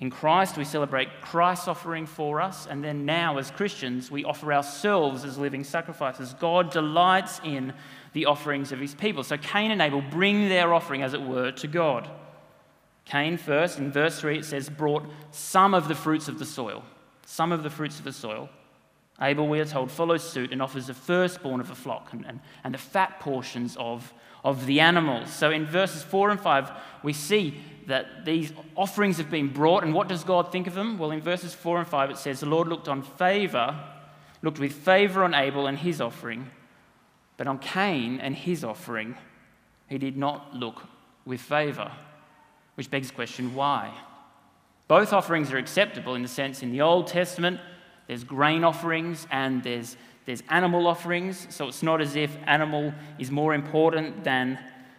In 0.00 0.10
Christ, 0.10 0.56
we 0.56 0.64
celebrate 0.64 1.08
Christ's 1.22 1.66
offering 1.66 2.06
for 2.06 2.40
us, 2.40 2.68
and 2.68 2.84
then 2.84 3.04
now, 3.04 3.38
as 3.38 3.50
Christians, 3.50 4.12
we 4.12 4.24
offer 4.24 4.52
ourselves 4.52 5.24
as 5.24 5.38
living 5.38 5.64
sacrifices. 5.64 6.34
God 6.34 6.70
delights 6.70 7.40
in 7.42 7.72
the 8.18 8.26
offerings 8.26 8.72
of 8.72 8.80
his 8.80 8.96
people. 8.96 9.22
So 9.22 9.36
Cain 9.36 9.70
and 9.70 9.80
Abel 9.80 10.02
bring 10.02 10.48
their 10.48 10.74
offering, 10.74 11.02
as 11.02 11.14
it 11.14 11.22
were, 11.22 11.52
to 11.52 11.68
God. 11.68 12.10
Cain 13.04 13.36
first, 13.36 13.78
in 13.78 13.92
verse 13.92 14.18
3, 14.18 14.38
it 14.38 14.44
says, 14.44 14.68
brought 14.68 15.04
some 15.30 15.72
of 15.72 15.86
the 15.86 15.94
fruits 15.94 16.26
of 16.26 16.40
the 16.40 16.44
soil. 16.44 16.82
Some 17.26 17.52
of 17.52 17.62
the 17.62 17.70
fruits 17.70 17.98
of 18.00 18.04
the 18.04 18.12
soil. 18.12 18.48
Abel, 19.20 19.46
we 19.46 19.60
are 19.60 19.64
told, 19.64 19.92
follows 19.92 20.28
suit 20.28 20.50
and 20.50 20.60
offers 20.60 20.88
the 20.88 20.94
firstborn 20.94 21.60
of 21.60 21.68
the 21.68 21.76
flock 21.76 22.12
and, 22.12 22.26
and, 22.26 22.40
and 22.64 22.74
the 22.74 22.78
fat 22.78 23.20
portions 23.20 23.76
of, 23.76 24.12
of 24.42 24.66
the 24.66 24.80
animals. 24.80 25.32
So 25.32 25.52
in 25.52 25.64
verses 25.64 26.02
4 26.02 26.30
and 26.30 26.40
5, 26.40 26.72
we 27.04 27.12
see 27.12 27.60
that 27.86 28.24
these 28.24 28.52
offerings 28.76 29.18
have 29.18 29.30
been 29.30 29.46
brought, 29.46 29.84
and 29.84 29.94
what 29.94 30.08
does 30.08 30.24
God 30.24 30.50
think 30.50 30.66
of 30.66 30.74
them? 30.74 30.98
Well, 30.98 31.12
in 31.12 31.20
verses 31.20 31.54
4 31.54 31.78
and 31.78 31.86
5, 31.86 32.10
it 32.10 32.18
says, 32.18 32.40
The 32.40 32.46
Lord 32.46 32.66
looked 32.66 32.88
on 32.88 33.02
favor, 33.02 33.78
looked 34.42 34.58
with 34.58 34.72
favor 34.72 35.22
on 35.22 35.34
Abel 35.34 35.68
and 35.68 35.78
his 35.78 36.00
offering, 36.00 36.50
but 37.38 37.46
on 37.46 37.58
Cain 37.60 38.20
and 38.20 38.34
his 38.34 38.62
offering, 38.62 39.16
he 39.88 39.96
did 39.96 40.18
not 40.18 40.54
look 40.54 40.82
with 41.24 41.40
favor. 41.40 41.90
Which 42.74 42.90
begs 42.90 43.08
the 43.08 43.14
question 43.14 43.54
why? 43.54 43.94
Both 44.88 45.12
offerings 45.12 45.50
are 45.52 45.56
acceptable 45.56 46.14
in 46.14 46.22
the 46.22 46.28
sense 46.28 46.62
in 46.62 46.72
the 46.72 46.82
Old 46.82 47.06
Testament, 47.06 47.60
there's 48.06 48.24
grain 48.24 48.64
offerings 48.64 49.26
and 49.30 49.62
there's, 49.62 49.96
there's 50.24 50.42
animal 50.48 50.86
offerings. 50.86 51.46
So 51.50 51.68
it's 51.68 51.82
not 51.82 52.00
as 52.00 52.16
if 52.16 52.36
animal 52.46 52.92
is 53.18 53.30
more 53.30 53.54
important 53.54 54.24
than, 54.24 54.58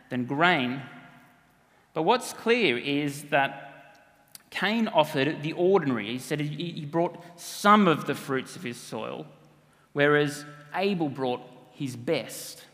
than 0.10 0.26
grain. 0.26 0.82
But 1.94 2.04
what's 2.04 2.34
clear 2.34 2.78
is 2.78 3.24
that 3.26 3.66
Cain 4.52 4.88
offered 4.88 5.42
the 5.42 5.54
ordinary. 5.54 6.08
He 6.08 6.20
said 6.20 6.40
he 6.40 6.86
brought 6.86 7.22
some 7.36 7.88
of 7.88 8.06
the 8.06 8.16
fruits 8.16 8.56
of 8.56 8.64
his 8.64 8.78
soil, 8.78 9.26
whereas 9.94 10.46
Abel 10.74 11.10
brought 11.10 11.42
his 11.80 11.96
best, 11.96 12.66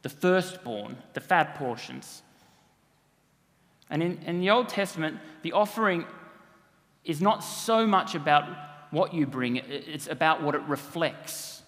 the 0.00 0.08
firstborn, 0.08 0.96
the 1.12 1.20
fat 1.20 1.54
portions. 1.56 2.22
And 3.90 4.02
in, 4.02 4.18
in 4.24 4.40
the 4.40 4.48
Old 4.48 4.70
Testament, 4.70 5.18
the 5.42 5.52
offering 5.52 6.06
is 7.04 7.20
not 7.20 7.44
so 7.44 7.86
much 7.86 8.14
about 8.14 8.44
what 8.90 9.12
you 9.12 9.26
bring, 9.26 9.56
it's 9.56 10.06
about 10.06 10.42
what 10.42 10.54
it 10.54 10.62
reflects. 10.62 11.62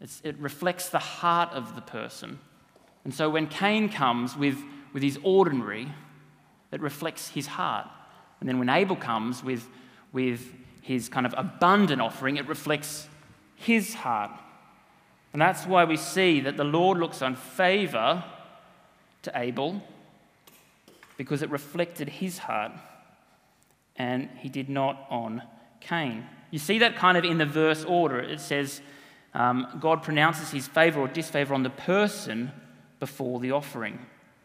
It's, 0.00 0.20
it 0.22 0.38
reflects 0.38 0.88
the 0.88 1.00
heart 1.00 1.50
of 1.52 1.74
the 1.74 1.80
person. 1.80 2.38
And 3.02 3.12
so 3.12 3.28
when 3.28 3.48
Cain 3.48 3.88
comes 3.88 4.36
with, 4.36 4.58
with 4.92 5.02
his 5.02 5.18
ordinary, 5.24 5.88
it 6.70 6.80
reflects 6.80 7.30
his 7.30 7.48
heart. 7.48 7.88
And 8.38 8.48
then 8.48 8.60
when 8.60 8.68
Abel 8.68 8.94
comes 8.94 9.42
with, 9.42 9.68
with 10.12 10.54
his 10.80 11.08
kind 11.08 11.26
of 11.26 11.34
abundant 11.36 12.00
offering, 12.00 12.36
it 12.36 12.46
reflects 12.46 13.08
his 13.56 13.94
heart. 13.94 14.30
And 15.34 15.42
that's 15.42 15.66
why 15.66 15.84
we 15.84 15.96
see 15.96 16.40
that 16.42 16.56
the 16.56 16.64
Lord 16.64 16.96
looks 16.96 17.20
on 17.20 17.34
favor 17.34 18.22
to 19.22 19.32
Abel 19.34 19.82
because 21.16 21.42
it 21.42 21.50
reflected 21.50 22.08
his 22.08 22.38
heart 22.38 22.70
and 23.96 24.30
he 24.38 24.48
did 24.48 24.68
not 24.68 25.06
on 25.10 25.42
Cain. 25.80 26.24
You 26.52 26.60
see 26.60 26.78
that 26.78 26.94
kind 26.94 27.18
of 27.18 27.24
in 27.24 27.38
the 27.38 27.46
verse 27.46 27.84
order. 27.84 28.20
It 28.20 28.40
says 28.40 28.80
um, 29.34 29.66
God 29.80 30.04
pronounces 30.04 30.52
his 30.52 30.68
favor 30.68 31.00
or 31.00 31.08
disfavor 31.08 31.52
on 31.52 31.64
the 31.64 31.70
person 31.70 32.52
before 33.00 33.40
the 33.40 33.50
offering, 33.50 33.98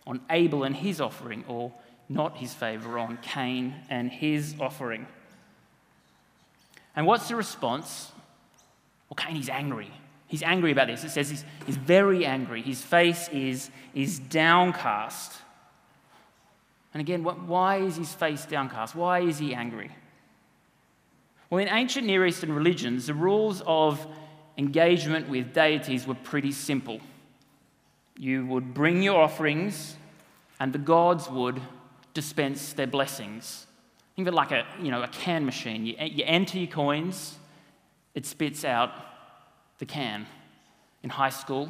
on 0.08 0.22
Abel 0.32 0.64
and 0.64 0.76
his 0.76 1.00
offering, 1.00 1.46
or 1.48 1.72
not 2.10 2.38
his 2.38 2.52
favor 2.56 2.98
on 2.98 3.20
Cain 3.22 3.76
and 3.92 4.10
his 4.10 4.56
offering. 4.60 5.06
And 6.96 7.06
what's 7.06 7.28
the 7.28 7.36
response? 7.36 8.12
Well, 9.08 9.16
Cain 9.16 9.38
is 9.38 9.50
angry. 9.50 9.92
He's 10.30 10.44
angry 10.44 10.72
about 10.72 10.88
this. 10.88 11.04
It 11.04 11.10
says 11.10 11.30
he's, 11.32 11.44
he's 11.66 11.76
very 11.76 12.24
angry. 12.24 12.62
His 12.62 12.84
face 12.84 13.28
is, 13.30 13.72
is 13.96 14.20
downcast. 14.20 15.34
And 16.94 17.02
again, 17.02 17.24
what, 17.24 17.42
why 17.42 17.78
is 17.78 17.96
his 17.98 18.14
face 18.14 18.46
downcast? 18.46 18.96
Why 18.96 19.22
is 19.22 19.40
he 19.40 19.56
angry? 19.56 19.90
Well, 21.50 21.60
in 21.60 21.68
ancient 21.68 22.06
Near 22.06 22.28
Eastern 22.28 22.54
religions, 22.54 23.08
the 23.08 23.16
rules 23.16 23.64
of 23.66 24.06
engagement 24.56 25.30
with 25.30 25.52
deities 25.52 26.06
were 26.06 26.14
pretty 26.14 26.52
simple. 26.52 27.00
You 28.16 28.46
would 28.46 28.76
bring 28.76 29.02
your 29.02 29.20
offerings, 29.20 29.96
and 30.60 30.72
the 30.72 30.80
gods 30.80 31.28
would 31.28 31.60
dispense 32.14 32.74
their 32.74 32.86
blessings. 32.86 33.66
Think 34.16 34.28
of 34.28 34.36
it 34.36 34.38
like 34.38 34.52
a, 34.52 34.64
you 34.80 34.92
know, 34.92 35.02
a 35.02 35.08
can 35.08 35.44
machine. 35.44 35.88
You, 35.88 35.96
you 36.00 36.24
enter 36.28 36.60
your 36.60 36.68
coins, 36.68 37.40
it 38.14 38.28
spits 38.28 38.64
out 38.64 38.92
the 39.80 39.86
can. 39.86 40.28
In 41.04 41.10
high 41.10 41.30
school, 41.30 41.70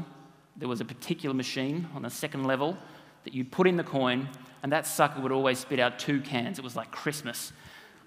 there 0.58 0.68
was 0.68 0.82
a 0.82 0.86
particular 0.86 1.34
machine 1.34 1.88
on 1.96 2.02
the 2.02 2.10
second 2.10 2.44
level 2.44 2.78
that 3.24 3.34
you'd 3.34 3.52
put 3.52 3.68
in 3.68 3.78
the 3.78 3.84
coin, 3.84 4.28
and 4.62 4.72
that 4.72 4.86
sucker 4.86 5.22
would 5.22 5.32
always 5.32 5.60
spit 5.60 5.80
out 5.80 6.00
two 6.00 6.20
cans. 6.20 6.60
It 6.60 6.64
was 6.64 6.76
like 6.76 6.92
Christmas. 6.92 7.54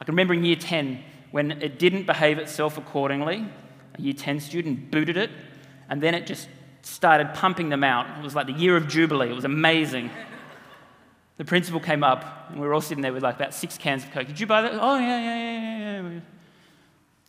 I 0.00 0.04
can 0.04 0.12
remember 0.12 0.34
in 0.34 0.44
year 0.44 0.56
10 0.56 1.02
when 1.30 1.52
it 1.62 1.78
didn't 1.78 2.06
behave 2.06 2.38
itself 2.38 2.76
accordingly, 2.76 3.46
a 3.94 4.00
year 4.00 4.12
10 4.12 4.40
student 4.40 4.90
booted 4.90 5.16
it, 5.16 5.30
and 5.88 6.02
then 6.02 6.14
it 6.14 6.26
just 6.26 6.48
started 6.82 7.32
pumping 7.34 7.68
them 7.68 7.84
out. 7.84 8.18
It 8.18 8.22
was 8.22 8.34
like 8.34 8.46
the 8.46 8.52
year 8.52 8.76
of 8.76 8.88
Jubilee. 8.88 9.30
It 9.30 9.34
was 9.34 9.44
amazing. 9.44 10.10
The 11.38 11.44
principal 11.44 11.80
came 11.80 12.04
up, 12.04 12.48
and 12.50 12.60
we 12.60 12.66
were 12.66 12.74
all 12.74 12.80
sitting 12.80 13.02
there 13.02 13.12
with 13.12 13.22
like 13.22 13.36
about 13.36 13.54
six 13.54 13.78
cans 13.78 14.04
of 14.04 14.10
Coke. 14.10 14.26
Did 14.26 14.40
you 14.40 14.46
buy 14.46 14.62
that? 14.62 14.72
Oh, 14.74 14.98
yeah, 14.98 15.20
yeah, 15.20 15.36
yeah, 15.36 15.78
yeah. 15.78 16.08
yeah. 16.10 16.20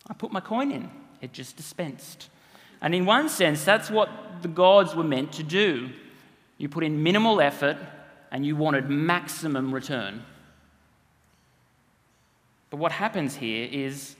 I 0.06 0.12
put 0.12 0.32
my 0.32 0.40
coin 0.40 0.70
in, 0.70 0.90
it 1.22 1.32
just 1.32 1.56
dispensed. 1.56 2.28
And 2.84 2.94
in 2.94 3.06
one 3.06 3.30
sense, 3.30 3.64
that's 3.64 3.90
what 3.90 4.10
the 4.42 4.48
gods 4.48 4.94
were 4.94 5.02
meant 5.02 5.32
to 5.32 5.42
do. 5.42 5.88
You 6.58 6.68
put 6.68 6.84
in 6.84 7.02
minimal 7.02 7.40
effort 7.40 7.78
and 8.30 8.44
you 8.44 8.56
wanted 8.56 8.90
maximum 8.90 9.74
return. 9.74 10.22
But 12.68 12.76
what 12.76 12.92
happens 12.92 13.36
here 13.36 13.66
is 13.72 14.16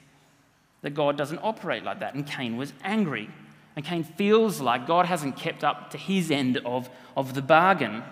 that 0.81 0.95
God 0.95 1.19
doesn't 1.19 1.41
operate 1.43 1.85
like 1.85 2.01
that, 2.01 2.15
and 2.15 2.27
Cain 2.27 2.57
was 2.57 2.73
angry. 2.83 3.29
And 3.77 3.85
Cain 3.85 4.03
feels 4.03 4.63
like 4.63 4.87
God 4.87 5.05
hasn't 5.05 5.37
kept 5.37 5.63
up 5.63 5.91
to 5.91 5.99
his 5.99 6.31
end 6.31 6.57
of, 6.65 6.89
of 7.19 7.35
the 7.35 7.43
bargain, 7.43 8.03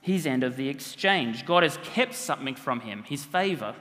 his 0.00 0.26
end 0.26 0.44
of 0.44 0.56
the 0.56 0.70
exchange. 0.70 1.44
God 1.44 1.62
has 1.62 1.76
kept 1.82 2.14
something 2.14 2.54
from 2.54 2.80
him, 2.80 3.02
his 3.02 3.22
favor. 3.22 3.74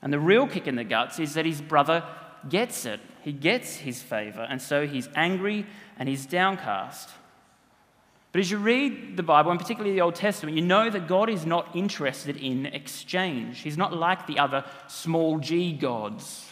And 0.00 0.12
the 0.12 0.18
real 0.18 0.48
kick 0.48 0.66
in 0.66 0.74
the 0.74 0.84
guts 0.84 1.20
is 1.20 1.34
that 1.34 1.46
his 1.46 1.60
brother 1.60 2.02
gets 2.48 2.86
it. 2.86 2.98
He 3.22 3.32
gets 3.32 3.76
his 3.76 4.02
favor, 4.02 4.46
and 4.48 4.60
so 4.60 4.86
he's 4.86 5.08
angry 5.14 5.64
and 5.98 6.08
he's 6.08 6.26
downcast. 6.26 7.08
But 8.32 8.40
as 8.40 8.50
you 8.50 8.58
read 8.58 9.16
the 9.16 9.22
Bible, 9.22 9.50
and 9.50 9.60
particularly 9.60 9.94
the 9.94 10.00
Old 10.00 10.14
Testament, 10.14 10.56
you 10.56 10.62
know 10.62 10.88
that 10.88 11.06
God 11.06 11.28
is 11.28 11.44
not 11.44 11.76
interested 11.76 12.36
in 12.36 12.66
exchange. 12.66 13.60
He's 13.60 13.76
not 13.76 13.92
like 13.92 14.26
the 14.26 14.38
other 14.38 14.64
small 14.88 15.38
g 15.38 15.72
gods. 15.72 16.48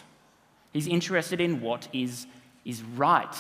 He's 0.73 0.87
interested 0.87 1.41
in 1.41 1.61
what 1.61 1.89
is, 1.93 2.27
is 2.65 2.83
right. 2.83 3.35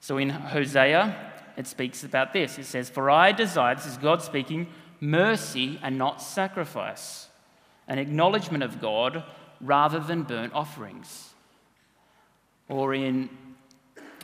So 0.00 0.18
in 0.18 0.30
Hosea, 0.30 1.32
it 1.56 1.66
speaks 1.66 2.04
about 2.04 2.32
this. 2.32 2.58
It 2.58 2.64
says, 2.64 2.88
For 2.88 3.10
I 3.10 3.32
desire, 3.32 3.74
this 3.74 3.86
is 3.86 3.98
God 3.98 4.22
speaking, 4.22 4.66
mercy 4.98 5.78
and 5.82 5.98
not 5.98 6.22
sacrifice, 6.22 7.28
an 7.86 7.98
acknowledgement 7.98 8.64
of 8.64 8.80
God 8.80 9.22
rather 9.60 10.00
than 10.00 10.22
burnt 10.22 10.54
offerings. 10.54 11.34
Or 12.68 12.94
in 12.94 13.28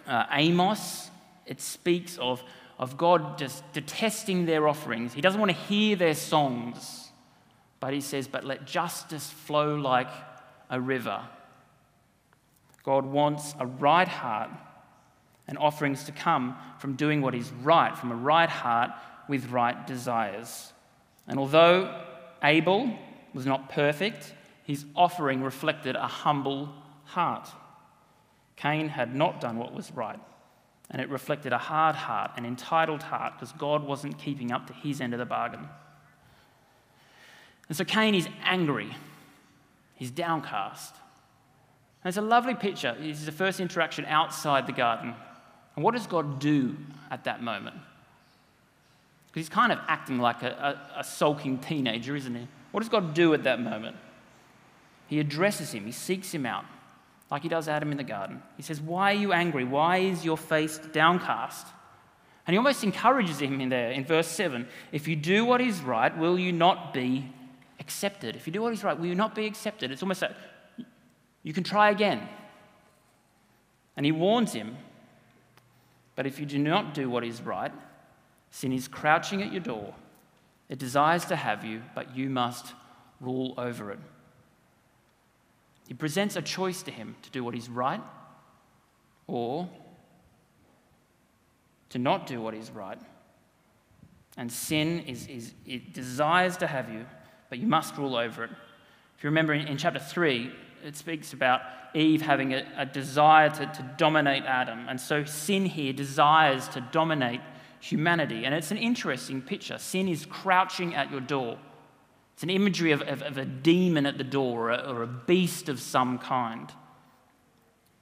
uh, 0.06 0.26
Amos, 0.30 1.10
it 1.46 1.60
speaks 1.60 2.18
of, 2.18 2.42
of 2.78 2.96
God 2.96 3.38
just 3.38 3.62
detesting 3.72 4.46
their 4.46 4.68
offerings. 4.68 5.12
He 5.12 5.20
doesn't 5.20 5.40
want 5.40 5.50
to 5.50 5.56
hear 5.56 5.96
their 5.96 6.14
songs, 6.14 7.10
but 7.80 7.92
he 7.92 8.00
says, 8.00 8.26
But 8.26 8.44
let 8.44 8.66
justice 8.66 9.28
flow 9.30 9.74
like 9.76 10.08
a 10.70 10.80
river. 10.80 11.22
God 12.82 13.06
wants 13.06 13.54
a 13.60 13.66
right 13.66 14.08
heart 14.08 14.50
and 15.46 15.58
offerings 15.58 16.04
to 16.04 16.12
come 16.12 16.56
from 16.78 16.94
doing 16.94 17.20
what 17.20 17.34
is 17.34 17.50
right, 17.62 17.96
from 17.96 18.10
a 18.10 18.16
right 18.16 18.48
heart 18.48 18.90
with 19.28 19.50
right 19.50 19.86
desires. 19.86 20.72
And 21.28 21.38
although 21.38 22.02
Abel 22.42 22.96
was 23.34 23.46
not 23.46 23.68
perfect, 23.68 24.34
his 24.64 24.84
offering 24.96 25.42
reflected 25.42 25.96
a 25.96 26.06
humble 26.06 26.72
heart. 27.04 27.48
Cain 28.62 28.88
had 28.88 29.12
not 29.12 29.40
done 29.40 29.56
what 29.56 29.74
was 29.74 29.90
right, 29.90 30.20
and 30.90 31.02
it 31.02 31.08
reflected 31.10 31.52
a 31.52 31.58
hard 31.58 31.96
heart, 31.96 32.30
an 32.36 32.46
entitled 32.46 33.02
heart, 33.02 33.34
because 33.34 33.50
God 33.52 33.84
wasn't 33.84 34.18
keeping 34.18 34.52
up 34.52 34.68
to 34.68 34.72
his 34.72 35.00
end 35.00 35.12
of 35.12 35.18
the 35.18 35.26
bargain. 35.26 35.68
And 37.68 37.76
so 37.76 37.84
Cain 37.84 38.14
is 38.14 38.28
angry, 38.44 38.94
he's 39.96 40.12
downcast. 40.12 40.94
And 42.04 42.08
it's 42.10 42.18
a 42.18 42.22
lovely 42.22 42.54
picture. 42.54 42.96
It's 43.00 43.24
the 43.24 43.32
first 43.32 43.60
interaction 43.60 44.04
outside 44.06 44.66
the 44.66 44.72
garden. 44.72 45.14
And 45.76 45.84
what 45.84 45.94
does 45.94 46.06
God 46.08 46.40
do 46.40 46.76
at 47.12 47.24
that 47.24 47.42
moment? 47.42 47.76
Because 49.28 49.46
he's 49.46 49.54
kind 49.54 49.70
of 49.72 49.78
acting 49.88 50.18
like 50.18 50.42
a, 50.42 50.80
a, 50.96 51.00
a, 51.00 51.04
sulking 51.04 51.58
teenager, 51.58 52.16
isn't 52.16 52.34
he? 52.34 52.48
What 52.72 52.80
does 52.80 52.88
God 52.88 53.14
do 53.14 53.34
at 53.34 53.44
that 53.44 53.60
moment? 53.60 53.96
He 55.06 55.20
addresses 55.20 55.72
him, 55.72 55.84
he 55.84 55.92
seeks 55.92 56.32
him 56.32 56.44
out 56.44 56.64
like 57.32 57.42
he 57.42 57.48
does 57.48 57.66
Adam 57.66 57.90
in 57.90 57.96
the 57.96 58.04
garden. 58.04 58.42
He 58.58 58.62
says, 58.62 58.78
Why 58.78 59.12
are 59.12 59.16
you 59.16 59.32
angry? 59.32 59.64
Why 59.64 59.96
is 59.96 60.22
your 60.22 60.36
face 60.36 60.76
downcast? 60.92 61.66
And 62.46 62.52
he 62.52 62.58
almost 62.58 62.84
encourages 62.84 63.40
him 63.40 63.58
in 63.62 63.70
there 63.70 63.90
in 63.90 64.04
verse 64.04 64.28
7 64.28 64.68
If 64.92 65.08
you 65.08 65.16
do 65.16 65.46
what 65.46 65.62
is 65.62 65.80
right, 65.80 66.16
will 66.16 66.38
you 66.38 66.52
not 66.52 66.92
be 66.92 67.32
accepted? 67.80 68.36
If 68.36 68.46
you 68.46 68.52
do 68.52 68.60
what 68.60 68.74
is 68.74 68.84
right, 68.84 68.98
will 68.98 69.06
you 69.06 69.14
not 69.14 69.34
be 69.34 69.46
accepted? 69.46 69.90
It's 69.90 70.02
almost 70.02 70.20
like 70.20 70.32
you 71.42 71.54
can 71.54 71.64
try 71.64 71.88
again. 71.88 72.28
And 73.96 74.04
he 74.04 74.12
warns 74.12 74.52
him 74.52 74.76
But 76.16 76.26
if 76.26 76.38
you 76.38 76.44
do 76.44 76.58
not 76.58 76.92
do 76.92 77.08
what 77.08 77.24
is 77.24 77.40
right, 77.40 77.72
sin 78.50 78.74
is 78.74 78.88
crouching 78.88 79.40
at 79.42 79.50
your 79.50 79.62
door. 79.62 79.94
It 80.68 80.78
desires 80.78 81.24
to 81.26 81.36
have 81.36 81.64
you, 81.64 81.80
but 81.94 82.14
you 82.14 82.28
must 82.28 82.74
rule 83.20 83.54
over 83.56 83.90
it. 83.90 84.00
He 85.88 85.94
presents 85.94 86.36
a 86.36 86.42
choice 86.42 86.82
to 86.84 86.90
him 86.90 87.16
to 87.22 87.30
do 87.30 87.44
what 87.44 87.54
is 87.54 87.68
right 87.68 88.02
or 89.26 89.68
to 91.90 91.98
not 91.98 92.26
do 92.26 92.40
what 92.40 92.54
is 92.54 92.70
right. 92.70 92.98
And 94.36 94.50
sin 94.50 95.00
is, 95.00 95.26
is 95.26 95.52
it 95.66 95.92
desires 95.92 96.56
to 96.58 96.66
have 96.66 96.90
you, 96.90 97.04
but 97.50 97.58
you 97.58 97.66
must 97.66 97.96
rule 97.98 98.16
over 98.16 98.44
it. 98.44 98.50
If 99.16 99.24
you 99.24 99.28
remember 99.28 99.52
in, 99.52 99.68
in 99.68 99.76
chapter 99.76 100.00
3, 100.00 100.50
it 100.84 100.96
speaks 100.96 101.32
about 101.32 101.60
Eve 101.94 102.22
having 102.22 102.54
a, 102.54 102.66
a 102.76 102.86
desire 102.86 103.50
to, 103.50 103.66
to 103.66 103.94
dominate 103.98 104.44
Adam. 104.44 104.86
And 104.88 105.00
so 105.00 105.24
sin 105.24 105.66
here 105.66 105.92
desires 105.92 106.68
to 106.68 106.80
dominate 106.80 107.40
humanity. 107.80 108.44
And 108.44 108.54
it's 108.54 108.70
an 108.70 108.78
interesting 108.78 109.42
picture. 109.42 109.76
Sin 109.78 110.08
is 110.08 110.24
crouching 110.24 110.94
at 110.94 111.10
your 111.10 111.20
door. 111.20 111.58
It's 112.34 112.42
an 112.42 112.50
imagery 112.50 112.92
of, 112.92 113.02
of, 113.02 113.22
of 113.22 113.36
a 113.38 113.44
demon 113.44 114.06
at 114.06 114.18
the 114.18 114.24
door 114.24 114.70
or 114.70 114.70
a, 114.70 114.90
or 114.90 115.02
a, 115.02 115.06
beast 115.06 115.68
of 115.68 115.80
some 115.80 116.18
kind. 116.18 116.70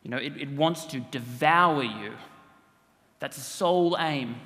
You 0.03 0.11
know, 0.11 0.17
it, 0.17 0.37
it 0.37 0.51
wants 0.51 0.85
to 0.87 1.01
devour 1.01 1.83
you. 1.83 2.13
That's 3.19 3.37
a 3.37 3.43
sole 3.43 3.97
aim. 3.99 4.37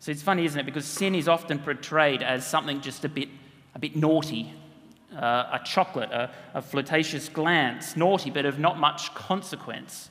So 0.00 0.10
it's 0.10 0.22
funny, 0.22 0.44
isn't 0.44 0.58
it? 0.58 0.66
Because 0.66 0.84
sin 0.84 1.14
is 1.14 1.28
often 1.28 1.58
portrayed 1.58 2.22
as 2.22 2.46
something 2.46 2.80
just 2.80 3.04
a 3.04 3.08
bit, 3.08 3.28
a 3.74 3.78
bit 3.78 3.96
naughty, 3.96 4.52
uh, 5.14 5.50
a 5.52 5.60
chocolate, 5.64 6.10
a, 6.10 6.30
a 6.54 6.62
flirtatious 6.62 7.28
glance, 7.28 7.96
naughty, 7.96 8.30
but 8.30 8.44
of 8.44 8.58
not 8.58 8.78
much 8.78 9.14
consequence. 9.14 10.10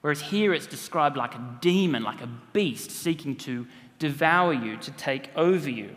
Whereas 0.00 0.20
here 0.20 0.52
it's 0.52 0.66
described 0.66 1.16
like 1.16 1.34
a 1.34 1.58
demon, 1.60 2.02
like 2.02 2.20
a 2.20 2.28
beast 2.52 2.90
seeking 2.90 3.36
to 3.36 3.66
devour 3.98 4.52
you, 4.52 4.76
to 4.78 4.90
take 4.92 5.30
over 5.36 5.70
you. 5.70 5.94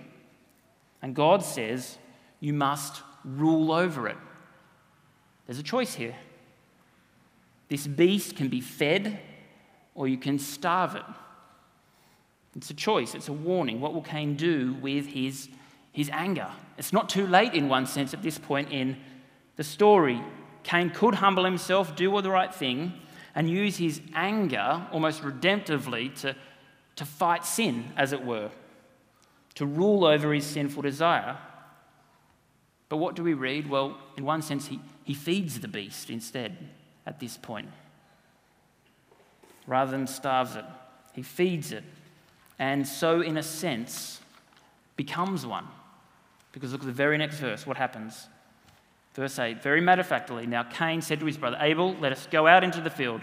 And 1.02 1.16
God 1.16 1.44
says, 1.44 1.98
you 2.40 2.54
must 2.54 3.02
rule 3.24 3.72
over 3.72 4.08
it. 4.08 4.18
There's 5.46 5.60
a 5.60 5.64
choice 5.64 5.94
here. 5.94 6.16
This 7.68 7.88
beast 7.88 8.36
can 8.36 8.48
be 8.48 8.62
fed 8.62 9.20
or 9.94 10.08
you 10.08 10.18
can 10.18 10.38
starve 10.38 10.96
it. 10.96 11.04
It's 12.56 12.70
a 12.70 12.76
choice, 12.76 13.16
it's 13.16 13.28
a 13.28 13.34
warning. 13.34 13.82
What 13.82 13.94
will 13.94 14.02
Cain 14.02 14.36
do 14.36 14.76
with 14.76 15.08
his, 15.08 15.50
his 15.92 16.10
anger? 16.12 16.50
It's 16.78 16.94
not 16.94 17.10
too 17.10 17.28
late, 17.28 17.54
in 17.54 17.68
one 17.68 17.86
sense, 17.86 18.14
at 18.14 18.22
this 18.22 18.38
point 18.38 18.72
in 18.72 18.98
the 19.58 19.64
story. 19.64 20.22
Cain 20.64 20.90
could 20.90 21.16
humble 21.16 21.44
himself, 21.44 21.96
do 21.96 22.14
all 22.14 22.22
the 22.22 22.32
right 22.32 22.54
thing, 22.54 22.94
and 23.34 23.50
use 23.50 23.78
his 23.78 24.02
anger 24.14 24.88
almost 24.92 25.22
redemptively 25.22 26.16
to, 26.22 26.36
to 26.96 27.06
fight 27.06 27.46
sin, 27.46 27.92
as 27.98 28.14
it 28.14 28.24
were 28.24 28.50
to 29.56 29.66
rule 29.66 30.06
over 30.06 30.34
his 30.34 30.46
sinful 30.46 30.82
desire. 30.82 31.38
But 32.90 32.98
what 32.98 33.16
do 33.16 33.24
we 33.24 33.34
read? 33.34 33.70
Well, 33.70 33.98
in 34.18 34.26
one 34.26 34.42
sense, 34.42 34.68
he, 34.68 34.80
he 35.04 35.14
feeds 35.14 35.60
the 35.60 35.68
beast 35.68 36.10
instead 36.10 36.58
at 37.06 37.20
this 37.20 37.38
point. 37.38 37.70
Rather 39.66 39.92
than 39.92 40.06
starves 40.08 40.56
it, 40.56 40.66
he 41.14 41.24
feeds 41.24 41.72
it. 41.72 41.84
And 42.60 42.88
so, 42.88 43.22
in 43.22 43.38
a 43.38 43.44
sense, 43.44 44.20
becomes 44.96 45.46
one. 45.46 45.68
Because 46.52 46.72
look 46.72 46.82
at 46.82 46.88
the 46.88 46.94
very 46.94 47.18
next 47.18 47.40
verse. 47.40 47.66
What 47.66 47.78
happens? 47.78 48.28
Verse 49.14 49.40
8 49.40 49.64
Very 49.64 49.82
matter 49.82 50.02
of 50.02 50.08
factly, 50.08 50.46
now 50.46 50.64
Cain 50.64 51.02
said 51.02 51.20
to 51.22 51.26
his 51.26 51.38
brother 51.38 51.58
Abel, 51.60 51.96
Let 52.00 52.12
us 52.12 52.28
go 52.30 52.48
out 52.48 52.64
into 52.64 52.82
the 52.82 52.90
field. 52.90 53.22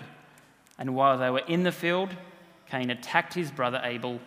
And 0.78 0.94
while 0.94 1.16
they 1.16 1.30
were 1.30 1.42
in 1.46 1.62
the 1.62 1.72
field, 1.72 2.10
Cain 2.68 2.90
attacked 2.90 3.34
his 3.34 3.50
brother 3.50 3.80
Abel 3.84 4.20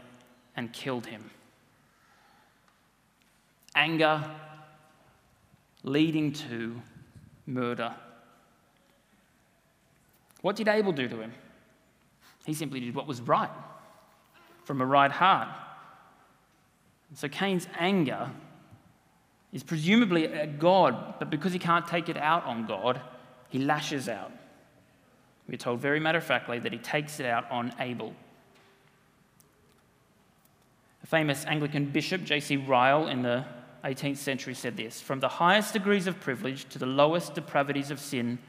and 0.55 0.71
killed 0.71 1.07
him 1.07 1.31
anger 3.75 4.23
leading 5.83 6.33
to 6.33 6.81
murder. 7.45 7.93
What 10.41 10.55
did 10.55 10.67
Abel 10.67 10.91
do 10.91 11.07
to 11.07 11.19
him? 11.19 11.33
He 12.45 12.53
simply 12.53 12.79
did 12.79 12.95
what 12.95 13.07
was 13.07 13.21
right 13.21 13.49
from 14.63 14.81
a 14.81 14.85
right 14.85 15.11
heart. 15.11 15.49
So 17.13 17.27
Cain's 17.27 17.67
anger 17.77 18.29
is 19.53 19.63
presumably 19.63 20.27
at 20.27 20.59
God, 20.59 21.15
but 21.19 21.29
because 21.29 21.53
he 21.53 21.59
can't 21.59 21.87
take 21.87 22.09
it 22.09 22.17
out 22.17 22.45
on 22.45 22.65
God, 22.65 22.99
he 23.49 23.59
lashes 23.59 24.09
out. 24.09 24.31
We're 25.47 25.57
told 25.57 25.79
very 25.79 25.99
matter 25.99 26.17
of 26.17 26.23
factly 26.23 26.59
that 26.59 26.73
he 26.73 26.79
takes 26.79 27.19
it 27.19 27.25
out 27.25 27.49
on 27.51 27.73
Abel. 27.79 28.13
A 31.03 31.07
famous 31.07 31.45
Anglican 31.45 31.85
bishop, 31.85 32.23
J.C. 32.23 32.57
Ryle, 32.57 33.07
in 33.07 33.21
the 33.21 33.45
18th 33.85 34.17
century 34.17 34.53
said 34.53 34.75
this 34.75 34.99
From 34.99 35.19
the 35.19 35.29
highest 35.29 35.73
degrees 35.73 36.07
of 36.07 36.19
privilege 36.19 36.67
to 36.69 36.79
the 36.79 36.85
lowest 36.85 37.35
depravities 37.35 37.91
of 37.91 37.99
sin, 37.99 38.39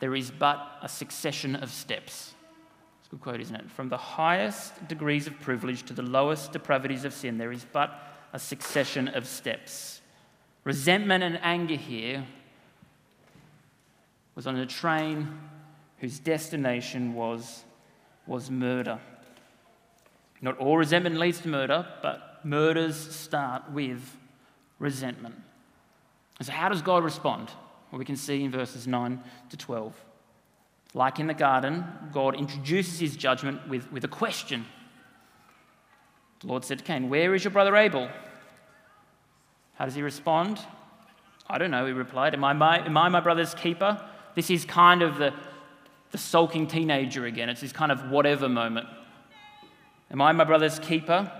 there 0.00 0.14
is 0.14 0.30
but 0.30 0.78
a 0.82 0.88
succession 0.88 1.54
of 1.56 1.70
steps. 1.70 2.34
It's 3.00 3.08
a 3.08 3.10
good 3.10 3.20
quote, 3.20 3.40
isn't 3.40 3.54
it? 3.54 3.70
From 3.70 3.90
the 3.90 3.98
highest 3.98 4.88
degrees 4.88 5.26
of 5.26 5.38
privilege 5.40 5.82
to 5.84 5.92
the 5.92 6.02
lowest 6.02 6.52
depravities 6.52 7.04
of 7.04 7.12
sin, 7.12 7.36
there 7.36 7.52
is 7.52 7.66
but 7.70 8.16
a 8.32 8.38
succession 8.38 9.08
of 9.08 9.26
steps. 9.26 10.00
Resentment 10.64 11.22
and 11.22 11.38
anger 11.42 11.74
here 11.74 12.24
was 14.34 14.46
on 14.46 14.56
a 14.56 14.66
train 14.66 15.38
whose 15.98 16.18
destination 16.18 17.12
was, 17.14 17.64
was 18.26 18.50
murder. 18.50 18.98
Not 20.40 20.56
all 20.56 20.78
resentment 20.78 21.18
leads 21.18 21.40
to 21.40 21.48
murder, 21.48 21.86
but 22.00 22.40
murders 22.44 22.96
start 22.96 23.70
with 23.70 24.16
resentment. 24.80 25.36
And 26.38 26.46
so, 26.46 26.52
how 26.52 26.68
does 26.68 26.82
God 26.82 27.04
respond? 27.04 27.50
Well, 27.92 28.00
we 28.00 28.04
can 28.04 28.16
see 28.16 28.42
in 28.42 28.50
verses 28.50 28.88
9 28.88 29.22
to 29.50 29.56
12. 29.56 29.94
Like 30.94 31.20
in 31.20 31.28
the 31.28 31.34
garden, 31.34 31.84
God 32.12 32.34
introduces 32.34 32.98
his 32.98 33.16
judgment 33.16 33.68
with, 33.68 33.92
with 33.92 34.02
a 34.02 34.08
question 34.08 34.66
The 36.40 36.48
Lord 36.48 36.64
said 36.64 36.78
to 36.78 36.84
Cain, 36.84 37.08
Where 37.08 37.32
is 37.34 37.44
your 37.44 37.52
brother 37.52 37.76
Abel? 37.76 38.08
How 39.74 39.84
does 39.84 39.94
he 39.94 40.02
respond? 40.02 40.58
I 41.48 41.58
don't 41.58 41.70
know, 41.70 41.86
he 41.86 41.92
replied. 41.92 42.34
Am 42.34 42.44
I 42.44 42.52
my, 42.52 42.84
am 42.84 42.96
I 42.96 43.08
my 43.08 43.20
brother's 43.20 43.54
keeper? 43.54 44.02
This 44.34 44.50
is 44.50 44.64
kind 44.64 45.02
of 45.02 45.18
the, 45.18 45.32
the 46.12 46.18
sulking 46.18 46.66
teenager 46.66 47.26
again. 47.26 47.48
It's 47.48 47.60
this 47.60 47.72
kind 47.72 47.90
of 47.90 48.10
whatever 48.10 48.48
moment. 48.48 48.86
Am 50.10 50.20
I 50.20 50.32
my 50.32 50.44
brother's 50.44 50.78
keeper? 50.78 51.30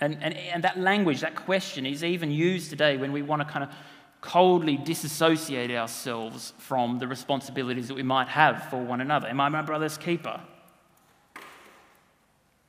And, 0.00 0.16
and, 0.22 0.34
and 0.34 0.64
that 0.64 0.78
language, 0.78 1.20
that 1.20 1.34
question, 1.34 1.84
is 1.84 2.02
even 2.02 2.30
used 2.30 2.70
today 2.70 2.96
when 2.96 3.12
we 3.12 3.22
want 3.22 3.46
to 3.46 3.48
kind 3.48 3.64
of 3.64 3.70
coldly 4.20 4.76
disassociate 4.76 5.70
ourselves 5.70 6.52
from 6.58 6.98
the 6.98 7.06
responsibilities 7.06 7.88
that 7.88 7.94
we 7.94 8.02
might 8.02 8.28
have 8.28 8.68
for 8.70 8.82
one 8.82 9.00
another. 9.00 9.28
Am 9.28 9.40
I 9.40 9.48
my 9.48 9.62
brother's 9.62 9.96
keeper? 9.96 10.40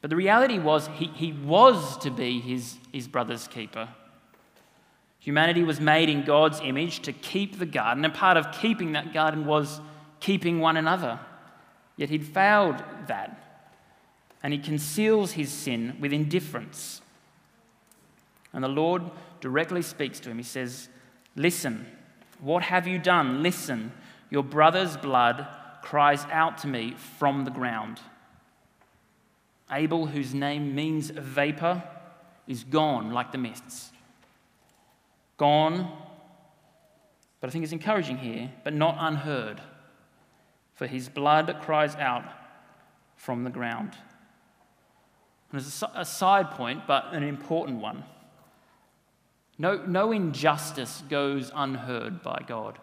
But 0.01 0.09
the 0.09 0.15
reality 0.15 0.59
was, 0.59 0.89
he, 0.95 1.07
he 1.07 1.31
was 1.31 1.97
to 1.99 2.09
be 2.09 2.39
his, 2.39 2.77
his 2.91 3.07
brother's 3.07 3.47
keeper. 3.47 3.87
Humanity 5.19 5.63
was 5.63 5.79
made 5.79 6.09
in 6.09 6.23
God's 6.23 6.59
image 6.61 7.01
to 7.01 7.13
keep 7.13 7.59
the 7.59 7.65
garden, 7.65 8.03
and 8.03 8.13
part 8.13 8.37
of 8.37 8.51
keeping 8.51 8.93
that 8.93 9.13
garden 9.13 9.45
was 9.45 9.79
keeping 10.19 10.59
one 10.59 10.77
another. 10.77 11.19
Yet 11.95 12.09
he'd 12.09 12.25
failed 12.25 12.83
that, 13.05 13.37
and 14.41 14.51
he 14.51 14.57
conceals 14.57 15.33
his 15.33 15.51
sin 15.51 15.97
with 15.99 16.11
indifference. 16.11 17.01
And 18.53 18.63
the 18.63 18.69
Lord 18.69 19.03
directly 19.39 19.81
speaks 19.81 20.19
to 20.21 20.29
him. 20.29 20.37
He 20.37 20.43
says, 20.43 20.89
Listen, 21.35 21.85
what 22.39 22.63
have 22.63 22.87
you 22.87 22.99
done? 22.99 23.41
Listen, 23.41 23.91
your 24.29 24.43
brother's 24.43 24.97
blood 24.97 25.47
cries 25.81 26.25
out 26.31 26.57
to 26.59 26.67
me 26.67 26.95
from 27.17 27.45
the 27.45 27.51
ground. 27.51 27.99
Abel, 29.71 30.07
whose 30.07 30.33
name 30.33 30.75
means 30.75 31.09
vapor, 31.09 31.83
is 32.47 32.63
gone 32.63 33.11
like 33.11 33.31
the 33.31 33.37
mists. 33.37 33.91
Gone, 35.37 35.91
but 37.39 37.49
I 37.49 37.51
think 37.51 37.63
it's 37.63 37.73
encouraging 37.73 38.17
here, 38.17 38.51
but 38.63 38.73
not 38.73 38.95
unheard. 38.99 39.61
For 40.75 40.87
his 40.87 41.09
blood 41.09 41.57
cries 41.61 41.95
out 41.95 42.25
from 43.15 43.43
the 43.43 43.49
ground. 43.49 43.93
And 45.51 45.59
as 45.59 45.83
a 45.95 46.05
side 46.05 46.51
point, 46.51 46.87
but 46.87 47.13
an 47.13 47.23
important 47.23 47.79
one, 47.79 48.03
no, 49.61 49.75
no 49.85 50.11
injustice 50.11 51.03
goes 51.07 51.51
unheard 51.53 52.23
by 52.23 52.43
God. 52.47 52.79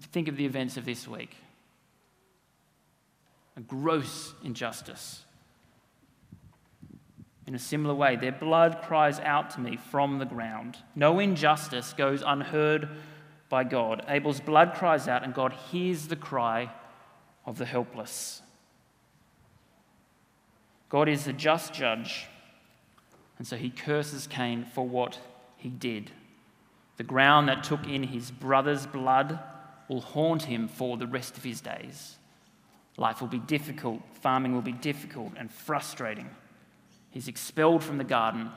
Think 0.00 0.28
of 0.28 0.38
the 0.38 0.46
events 0.46 0.78
of 0.78 0.86
this 0.86 1.06
week 1.06 1.36
a 3.54 3.60
gross 3.60 4.32
injustice. 4.42 5.24
In 7.46 7.54
a 7.54 7.58
similar 7.58 7.94
way, 7.94 8.16
their 8.16 8.32
blood 8.32 8.80
cries 8.82 9.20
out 9.20 9.50
to 9.50 9.60
me 9.60 9.76
from 9.76 10.18
the 10.18 10.24
ground. 10.24 10.78
No 10.94 11.18
injustice 11.18 11.92
goes 11.92 12.22
unheard 12.24 12.88
by 13.50 13.64
God. 13.64 14.06
Abel's 14.08 14.40
blood 14.40 14.72
cries 14.74 15.06
out, 15.06 15.22
and 15.22 15.34
God 15.34 15.52
hears 15.70 16.06
the 16.06 16.16
cry 16.16 16.70
of 17.44 17.58
the 17.58 17.66
helpless. 17.66 18.40
God 20.88 21.10
is 21.10 21.26
a 21.26 21.32
just 21.34 21.74
judge, 21.74 22.26
and 23.36 23.46
so 23.46 23.56
he 23.56 23.68
curses 23.68 24.26
Cain 24.26 24.64
for 24.64 24.88
what 24.88 25.18
he 25.58 25.68
did. 25.68 26.10
The 26.96 27.04
ground 27.04 27.48
that 27.48 27.62
took 27.62 27.86
in 27.86 28.04
his 28.04 28.30
brother's 28.30 28.86
blood 28.86 29.38
will 29.88 30.00
haunt 30.00 30.44
him 30.44 30.68
for 30.68 30.96
the 30.96 31.06
rest 31.06 31.36
of 31.36 31.44
his 31.44 31.60
days. 31.60 32.16
Life 32.96 33.20
will 33.20 33.28
be 33.28 33.38
difficult, 33.38 34.00
farming 34.22 34.54
will 34.54 34.62
be 34.62 34.72
difficult 34.72 35.32
and 35.36 35.50
frustrating. 35.50 36.30
He's 37.10 37.28
expelled 37.28 37.84
from 37.84 37.98
the 37.98 38.04
garden, 38.04 38.50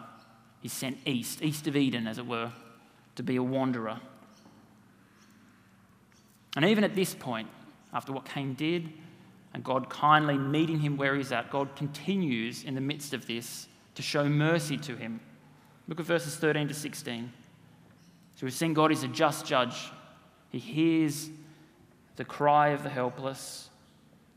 he's 0.62 0.74
sent 0.74 0.98
east, 1.06 1.42
east 1.42 1.68
of 1.68 1.76
Eden, 1.76 2.08
as 2.08 2.18
it 2.18 2.26
were, 2.26 2.52
to 3.16 3.24
be 3.24 3.36
a 3.36 3.44
wanderer. 3.44 4.00
And 6.56 6.66
even 6.66 6.84
at 6.84 6.96
this 6.96 7.14
point, 7.14 7.48
after 7.94 8.12
what 8.12 8.26
Cain 8.26 8.54
did, 8.54 8.92
and 9.54 9.64
God 9.64 9.90
kindly 9.90 10.38
meeting 10.38 10.80
him 10.80 10.98
where 10.98 11.16
he's 11.16 11.32
at, 11.32 11.52
God 11.52 11.76
continues 11.76 12.64
in 12.64 12.76
the 12.76 12.82
midst 12.82 13.14
of 13.14 13.28
this 13.28 13.68
to 13.96 14.02
show 14.02 14.28
mercy 14.28 14.78
to 14.78 14.96
him 14.96 15.20
Look 15.92 16.00
at 16.00 16.06
verses 16.06 16.38
13 16.38 16.70
to 16.70 16.74
16. 16.74 17.34
So 18.36 18.46
we've 18.46 18.54
seen 18.54 18.74
God 18.74 18.94
is 18.94 19.04
a 19.04 19.10
just 19.10 19.46
judge. 19.46 19.92
He 20.50 20.58
hears 20.58 21.30
the 22.16 22.24
cry 22.24 22.70
of 22.70 22.84
the 22.84 22.90
helpless. 22.90 23.70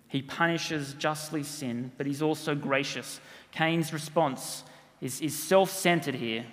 He 0.08 0.20
punishes 0.20 0.94
justly 0.94 1.44
sin, 1.44 1.92
but 1.96 2.06
he's 2.06 2.22
also 2.22 2.56
gracious. 2.56 3.20
Cain's 3.52 3.92
response 3.92 4.64
is, 5.00 5.20
is 5.20 5.38
self 5.38 5.70
centered 5.70 6.16
here. 6.16 6.44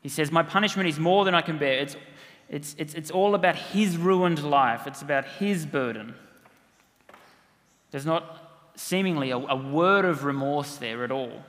He 0.00 0.08
says, 0.08 0.32
My 0.32 0.42
punishment 0.42 0.88
is 0.88 0.98
more 0.98 1.26
than 1.26 1.34
I 1.34 1.42
can 1.42 1.58
bear. 1.58 1.74
It's, 1.74 1.96
it's, 2.48 2.74
it's, 2.78 2.94
it's 2.94 3.10
all 3.10 3.34
about 3.34 3.56
his 3.56 3.98
ruined 3.98 4.42
life, 4.42 4.86
it's 4.86 5.02
about 5.02 5.26
his 5.26 5.66
burden. 5.66 6.14
There's 7.90 8.06
not 8.06 8.70
seemingly 8.74 9.32
a, 9.32 9.36
a 9.36 9.56
word 9.56 10.06
of 10.06 10.24
remorse 10.24 10.76
there 10.76 11.04
at 11.04 11.10
all, 11.10 11.44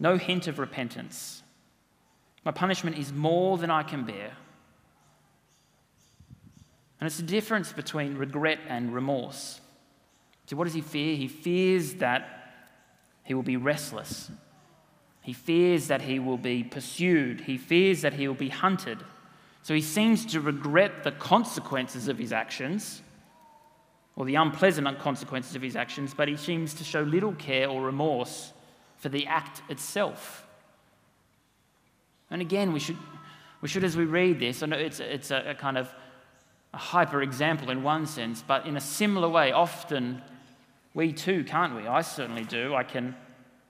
no 0.00 0.16
hint 0.16 0.46
of 0.46 0.58
repentance. 0.58 1.42
My 2.44 2.52
punishment 2.52 2.98
is 2.98 3.12
more 3.12 3.56
than 3.58 3.70
I 3.70 3.82
can 3.82 4.04
bear. 4.04 4.32
And 7.00 7.06
it's 7.06 7.16
the 7.16 7.22
difference 7.22 7.72
between 7.72 8.16
regret 8.16 8.58
and 8.68 8.94
remorse. 8.94 9.60
So, 10.46 10.56
what 10.56 10.64
does 10.64 10.74
he 10.74 10.80
fear? 10.80 11.16
He 11.16 11.28
fears 11.28 11.94
that 11.94 12.52
he 13.24 13.34
will 13.34 13.42
be 13.42 13.56
restless. 13.56 14.30
He 15.22 15.32
fears 15.32 15.88
that 15.88 16.02
he 16.02 16.18
will 16.18 16.36
be 16.36 16.62
pursued. 16.62 17.42
He 17.42 17.56
fears 17.56 18.02
that 18.02 18.12
he 18.12 18.28
will 18.28 18.34
be 18.34 18.50
hunted. 18.50 18.98
So, 19.62 19.74
he 19.74 19.80
seems 19.80 20.26
to 20.26 20.40
regret 20.40 21.02
the 21.02 21.12
consequences 21.12 22.08
of 22.08 22.18
his 22.18 22.32
actions, 22.32 23.00
or 24.16 24.26
the 24.26 24.34
unpleasant 24.34 24.98
consequences 24.98 25.56
of 25.56 25.62
his 25.62 25.76
actions, 25.76 26.12
but 26.14 26.28
he 26.28 26.36
seems 26.36 26.74
to 26.74 26.84
show 26.84 27.00
little 27.00 27.34
care 27.34 27.68
or 27.68 27.82
remorse 27.82 28.52
for 28.98 29.08
the 29.08 29.26
act 29.26 29.62
itself. 29.70 30.46
And 32.30 32.40
again, 32.40 32.72
we 32.72 32.80
should, 32.80 32.96
we 33.60 33.68
should 33.68 33.84
as 33.84 33.96
we 33.96 34.04
read 34.04 34.40
this, 34.40 34.62
I 34.62 34.66
know 34.66 34.76
it's, 34.76 35.00
it's 35.00 35.30
a, 35.30 35.50
a 35.50 35.54
kind 35.54 35.78
of 35.78 35.92
a 36.72 36.78
hyper 36.78 37.22
example 37.22 37.70
in 37.70 37.82
one 37.82 38.06
sense, 38.06 38.42
but 38.46 38.66
in 38.66 38.76
a 38.76 38.80
similar 38.80 39.28
way, 39.28 39.52
often 39.52 40.20
we 40.92 41.12
too, 41.12 41.44
can't 41.44 41.74
we? 41.74 41.86
I 41.86 42.02
certainly 42.02 42.44
do. 42.44 42.74
I 42.74 42.84
can 42.84 43.14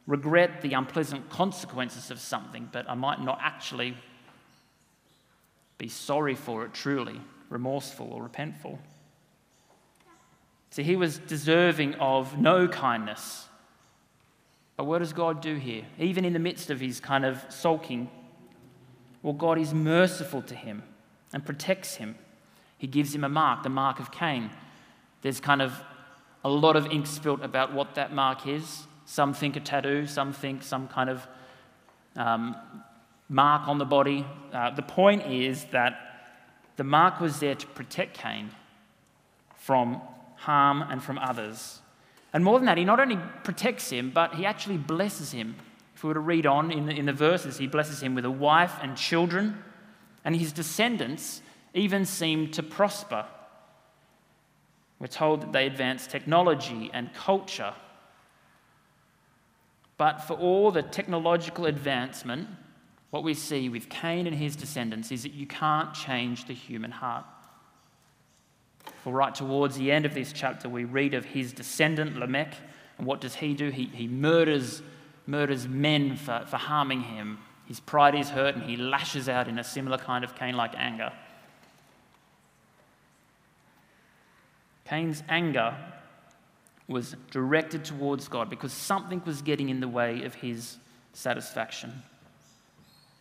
regret 0.07 0.63
the 0.63 0.75
unpleasant 0.75 1.29
consequences 1.31 2.11
of 2.11 2.19
something, 2.19 2.69
but 2.73 2.89
I 2.89 2.95
might 2.95 3.21
not 3.21 3.39
actually 3.43 3.97
be 5.79 5.89
sorry 5.89 6.35
for 6.35 6.65
it 6.65 6.73
truly, 6.73 7.21
remorseful 7.49 8.13
or 8.13 8.29
repentful. 8.29 8.79
See, 10.71 10.83
he 10.83 10.97
was 10.97 11.19
deserving 11.19 11.95
of 11.95 12.39
no 12.39 12.67
kindness. 12.69 13.47
But 14.77 14.85
what 14.85 14.99
does 14.99 15.13
God 15.13 15.41
do 15.41 15.55
here? 15.55 15.85
Even 15.99 16.25
in 16.25 16.33
the 16.33 16.39
midst 16.39 16.71
of 16.71 16.81
his 16.81 17.01
kind 17.01 17.25
of 17.25 17.45
sulking 17.49 18.11
well, 19.25 19.33
God 19.33 19.59
is 19.59 19.73
merciful 19.73 20.43
to 20.43 20.55
him 20.55 20.83
and 21.33 21.47
protects 21.47 21.95
him. 21.95 22.15
He 22.77 22.87
gives 22.87 23.15
him 23.15 23.25
a 23.25 23.29
mark, 23.29 23.63
the 23.63 23.71
mark 23.71 23.99
of 23.99 24.13
Cain. 24.13 24.51
There's 25.23 25.41
kind 25.41 25.63
of 25.63 25.73
a 26.45 26.51
lot 26.51 26.77
of 26.77 26.85
ink 26.89 27.07
spilt 27.07 27.43
about 27.43 27.73
what 27.73 27.95
that 27.95 28.13
mark 28.13 28.47
is. 28.47 28.87
Some 29.07 29.33
think 29.33 29.57
a 29.57 29.61
tattoo, 29.61 30.07
some 30.07 30.35
think 30.35 30.63
some 30.63 30.89
kind 30.89 31.09
of 31.09 31.27
um, 32.17 32.55
mark 33.31 33.67
on 33.67 33.79
the 33.79 33.87
body. 33.87 34.27
Uh, 34.53 34.69
the 34.73 34.83
point 34.83 35.25
is 35.25 35.65
that 35.73 36.37
the 36.77 36.85
mark 36.85 37.19
was 37.19 37.41
there 37.41 37.55
to 37.55 37.67
protect 37.69 38.19
Cain 38.19 38.51
from 39.57 40.03
harm 40.37 40.83
and 40.83 41.03
from 41.03 41.17
others. 41.19 41.81
And 42.35 42.45
more 42.45 42.59
than 42.59 42.67
that, 42.67 42.77
he 42.77 42.85
not 42.85 43.01
only 43.01 43.19
protects 43.43 43.89
him, 43.89 44.11
but 44.11 44.35
he 44.35 44.45
actually 44.45 44.77
blesses 44.77 45.33
him 45.33 45.55
we 46.05 46.09
were 46.09 46.15
to 46.15 46.21
read 46.21 46.45
on 46.45 46.71
in 46.71 46.85
the, 46.85 46.93
in 46.93 47.07
the 47.07 47.15
verses, 47.15 47.57
he 47.57 47.67
blesses 47.67 48.03
him 48.03 48.15
with 48.15 48.27
a 48.27 48.31
wife 48.31 48.75
and 48.83 48.95
children, 48.95 49.57
and 50.23 50.37
his 50.37 50.53
descendants 50.53 51.41
even 51.73 52.05
seem 52.05 52.51
to 52.51 52.63
prosper. 52.63 53.25
We're 54.99 55.07
told 55.07 55.41
that 55.41 55.53
they 55.53 55.67
advance 55.67 56.07
technology 56.07 56.91
and 56.93 57.13
culture. 57.15 57.73
But 59.97 60.19
for 60.19 60.35
all 60.35 60.71
the 60.71 60.83
technological 60.83 61.65
advancement, 61.65 62.49
what 63.09 63.25
we 63.25 63.33
see 63.33 63.71
with 63.71 63.89
Cain 63.89 64.27
and 64.27 64.37
his 64.37 64.57
descendants 64.57 65.11
is 65.11 65.23
that 65.23 65.33
you 65.33 65.47
can't 65.47 65.95
change 65.95 66.45
the 66.45 66.53
human 66.53 66.91
heart. 66.91 67.25
For 69.03 69.13
right 69.15 69.35
towards 69.35 69.79
the 69.79 69.91
end 69.91 70.05
of 70.05 70.13
this 70.13 70.35
chapter, 70.35 70.69
we 70.69 70.85
read 70.85 71.15
of 71.15 71.25
his 71.25 71.55
descendant 71.55 72.19
Lamech, 72.19 72.55
and 72.99 73.07
what 73.07 73.23
does 73.23 73.37
he 73.37 73.55
do? 73.55 73.71
He, 73.71 73.87
he 73.87 74.07
murders 74.07 74.83
murders 75.27 75.67
men 75.67 76.17
for, 76.17 76.45
for 76.47 76.57
harming 76.57 77.03
him. 77.03 77.39
His 77.67 77.81
pride 77.81 78.15
is 78.15 78.31
hurt 78.31 78.57
and 78.57 78.65
he 78.65 78.77
lashes 78.77 79.29
out 79.29 79.49
in 79.49 79.59
a 79.59 79.65
similar 79.65 79.99
kind 79.99 80.25
of 80.25 80.35
Cain 80.35 80.57
like 80.57 80.75
anger. 80.77 81.13
Cain's 84.85 85.23
anger 85.29 85.75
was 86.87 87.17
directed 87.31 87.85
towards 87.85 88.29
God 88.29 88.51
because 88.51 88.73
something 88.73 89.23
was 89.25 89.41
getting 89.41 89.71
in 89.71 89.81
the 89.81 89.89
way 89.89 90.25
of 90.25 90.35
his 90.35 90.77
satisfaction. 91.15 92.03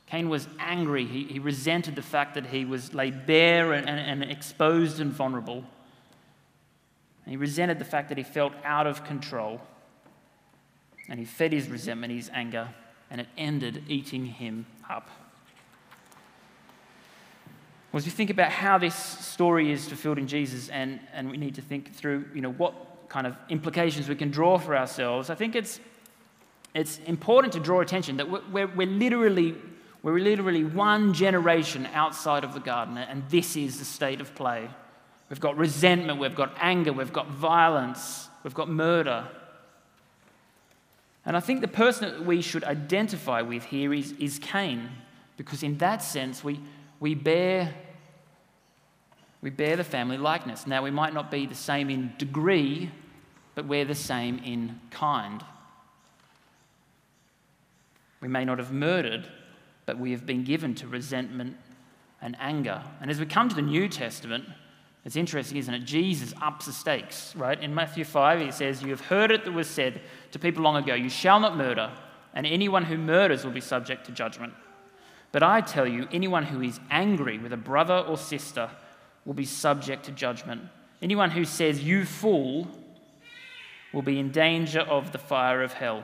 Cain 0.08 0.30
was 0.30 0.48
angry. 0.60 1.06
He, 1.06 1.24
he 1.24 1.40
resented 1.40 1.96
the 1.96 2.02
fact 2.02 2.36
that 2.36 2.48
he 2.48 2.66
was 2.66 2.94
laid 2.94 3.26
bare 3.26 3.74
and, 3.74 3.88
and, 3.88 4.22
and 4.22 4.32
exposed 4.32 5.00
and 5.00 5.12
vulnerable. 5.12 5.64
And 7.26 7.32
he 7.32 7.38
resented 7.38 7.80
the 7.80 7.86
fact 7.86 8.10
that 8.10 8.18
he 8.18 8.24
felt 8.24 8.54
out 8.66 8.86
of 8.86 9.06
control. 9.06 9.62
And 11.10 11.20
he 11.20 11.26
fed 11.26 11.52
his 11.52 11.68
resentment, 11.68 12.14
his 12.14 12.30
anger, 12.34 12.70
and 13.10 13.22
it 13.22 13.28
ended 13.38 13.84
eating 13.88 14.26
him 14.26 14.66
up. 14.90 15.10
Well, 17.92 18.00
as 18.00 18.06
we 18.06 18.12
think 18.12 18.32
about 18.32 18.52
how 18.52 18.80
this 18.80 18.96
story 18.96 19.72
is 19.72 19.88
fulfilled 19.88 20.18
in 20.18 20.28
Jesus, 20.28 20.70
and, 20.70 21.00
and 21.14 21.30
we 21.30 21.38
need 21.38 21.54
to 21.56 21.62
think 21.62 21.94
through, 21.94 22.26
you 22.34 22.42
know, 22.42 22.52
what 22.52 22.74
kind 23.08 23.28
of 23.28 23.36
implications 23.50 24.10
we 24.10 24.16
can 24.16 24.32
draw 24.32 24.58
for 24.58 24.76
ourselves, 24.76 25.30
I 25.30 25.36
think 25.36 25.56
it's, 25.56 25.80
it's 26.74 26.98
important 27.06 27.54
to 27.54 27.60
draw 27.60 27.82
attention 27.82 28.18
that 28.18 28.52
we're, 28.52 28.66
we're, 28.66 28.88
literally, 28.88 29.54
we're 30.02 30.18
literally 30.18 30.64
one 30.64 31.14
generation 31.14 31.88
outside 31.94 32.44
of 32.44 32.56
the 32.56 32.60
garden, 32.60 32.98
and 32.98 33.30
this 33.30 33.56
is 33.56 33.78
the 33.78 33.86
state 33.86 34.22
of 34.22 34.34
play. 34.34 34.68
We've 35.30 35.40
got 35.40 35.56
resentment, 35.56 36.20
we've 36.20 36.34
got 36.34 36.58
anger, 36.60 36.94
we've 36.94 37.14
got 37.14 37.28
violence, 37.28 38.28
we've 38.44 38.56
got 38.56 38.70
murder. 38.70 39.28
And 41.26 41.38
I 41.38 41.40
think 41.40 41.62
the 41.62 41.68
person 41.68 42.10
that 42.10 42.26
we 42.26 42.42
should 42.42 42.64
identify 42.64 43.42
with 43.42 43.64
here 43.64 43.94
is, 43.94 44.12
is 44.14 44.40
Cain, 44.40 44.90
because 45.38 45.64
in 45.64 45.78
that 45.78 46.04
sense, 46.04 46.44
we, 46.44 46.60
we, 47.00 47.16
bear, 47.16 47.74
we 49.42 49.50
bear 49.50 49.76
the 49.78 49.84
family 49.84 50.18
likeness. 50.18 50.68
Now, 50.68 50.84
we 50.84 50.92
might 50.92 51.14
not 51.14 51.32
be 51.32 51.46
the 51.46 51.56
same 51.56 51.90
in 51.90 52.14
degree, 52.18 52.92
but 53.56 53.66
we're 53.66 53.86
the 53.86 53.96
same 53.96 54.40
in 54.40 54.80
kind. 54.92 55.44
We 58.20 58.28
may 58.28 58.44
not 58.46 58.58
have 58.58 58.72
murdered, 58.72 59.28
but 59.86 59.98
we 59.98 60.12
have 60.12 60.26
been 60.26 60.44
given 60.44 60.76
to 60.76 60.88
resentment 60.88 61.58
and 62.22 62.36
anger. 62.40 62.82
And 63.02 63.12
as 63.12 63.20
we 63.20 63.26
come 63.26 63.50
to 63.50 63.56
the 63.56 63.62
New 63.62 63.88
Testament, 63.88 64.46
it's 65.06 65.18
interesting, 65.18 65.58
isn't 65.58 65.74
it? 65.74 65.84
Jesus 65.84 66.34
ups 66.42 66.66
the 66.66 66.72
stakes, 66.72 67.36
right? 67.36 67.62
In 67.62 67.76
Matthew 67.76 68.06
5, 68.06 68.40
he 68.40 68.52
says, 68.52 68.82
You 68.82 68.90
have 68.92 69.02
heard 69.02 69.32
it 69.32 69.44
that 69.44 69.52
was 69.52 69.68
said 69.68 70.02
to 70.32 70.40
people 70.40 70.64
long 70.64 70.78
ago, 70.78 70.94
You 70.94 71.10
shall 71.10 71.40
not 71.40 71.58
murder, 71.58 71.92
and 72.34 72.48
anyone 72.48 72.86
who 72.86 72.98
murders 72.98 73.44
will 73.44 73.52
be 73.52 73.62
subject 73.62 74.06
to 74.06 74.14
judgment. 74.14 74.54
But 75.34 75.44
I 75.44 75.62
tell 75.62 75.86
you, 75.86 76.08
anyone 76.12 76.44
who 76.44 76.62
is 76.62 76.80
angry 76.90 77.38
with 77.38 77.52
a 77.52 77.58
brother 77.58 77.98
or 77.98 78.18
sister 78.18 78.70
will 79.26 79.34
be 79.34 79.46
subject 79.46 80.06
to 80.06 80.12
judgment. 80.12 80.62
Anyone 81.02 81.32
who 81.32 81.44
says, 81.44 81.84
You 81.84 82.06
fool, 82.06 82.68
will 83.92 84.02
be 84.02 84.20
in 84.20 84.32
danger 84.32 84.82
of 84.82 85.12
the 85.12 85.18
fire 85.18 85.62
of 85.62 85.74
hell. 85.74 86.04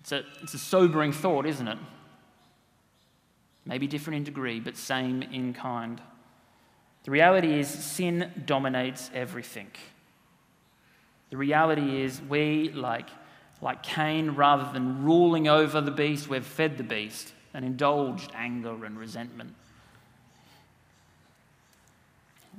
It's 0.00 0.12
a, 0.12 0.22
it's 0.42 0.52
a 0.52 0.58
sobering 0.58 1.12
thought, 1.12 1.46
isn't 1.46 1.66
it? 1.66 1.78
Maybe 3.64 3.86
different 3.86 4.18
in 4.18 4.24
degree, 4.24 4.60
but 4.60 4.76
same 4.76 5.22
in 5.22 5.54
kind. 5.54 6.00
The 7.04 7.10
reality 7.10 7.58
is, 7.58 7.68
sin 7.68 8.32
dominates 8.46 9.10
everything. 9.14 9.68
The 11.30 11.36
reality 11.36 12.02
is, 12.02 12.20
we, 12.22 12.70
like, 12.70 13.08
like 13.60 13.82
Cain, 13.82 14.30
rather 14.30 14.72
than 14.72 15.04
ruling 15.04 15.48
over 15.48 15.80
the 15.80 15.90
beast, 15.90 16.28
we've 16.28 16.44
fed 16.44 16.78
the 16.78 16.84
beast 16.84 17.32
and 17.52 17.64
indulged 17.64 18.30
anger 18.34 18.84
and 18.84 18.98
resentment. 18.98 19.54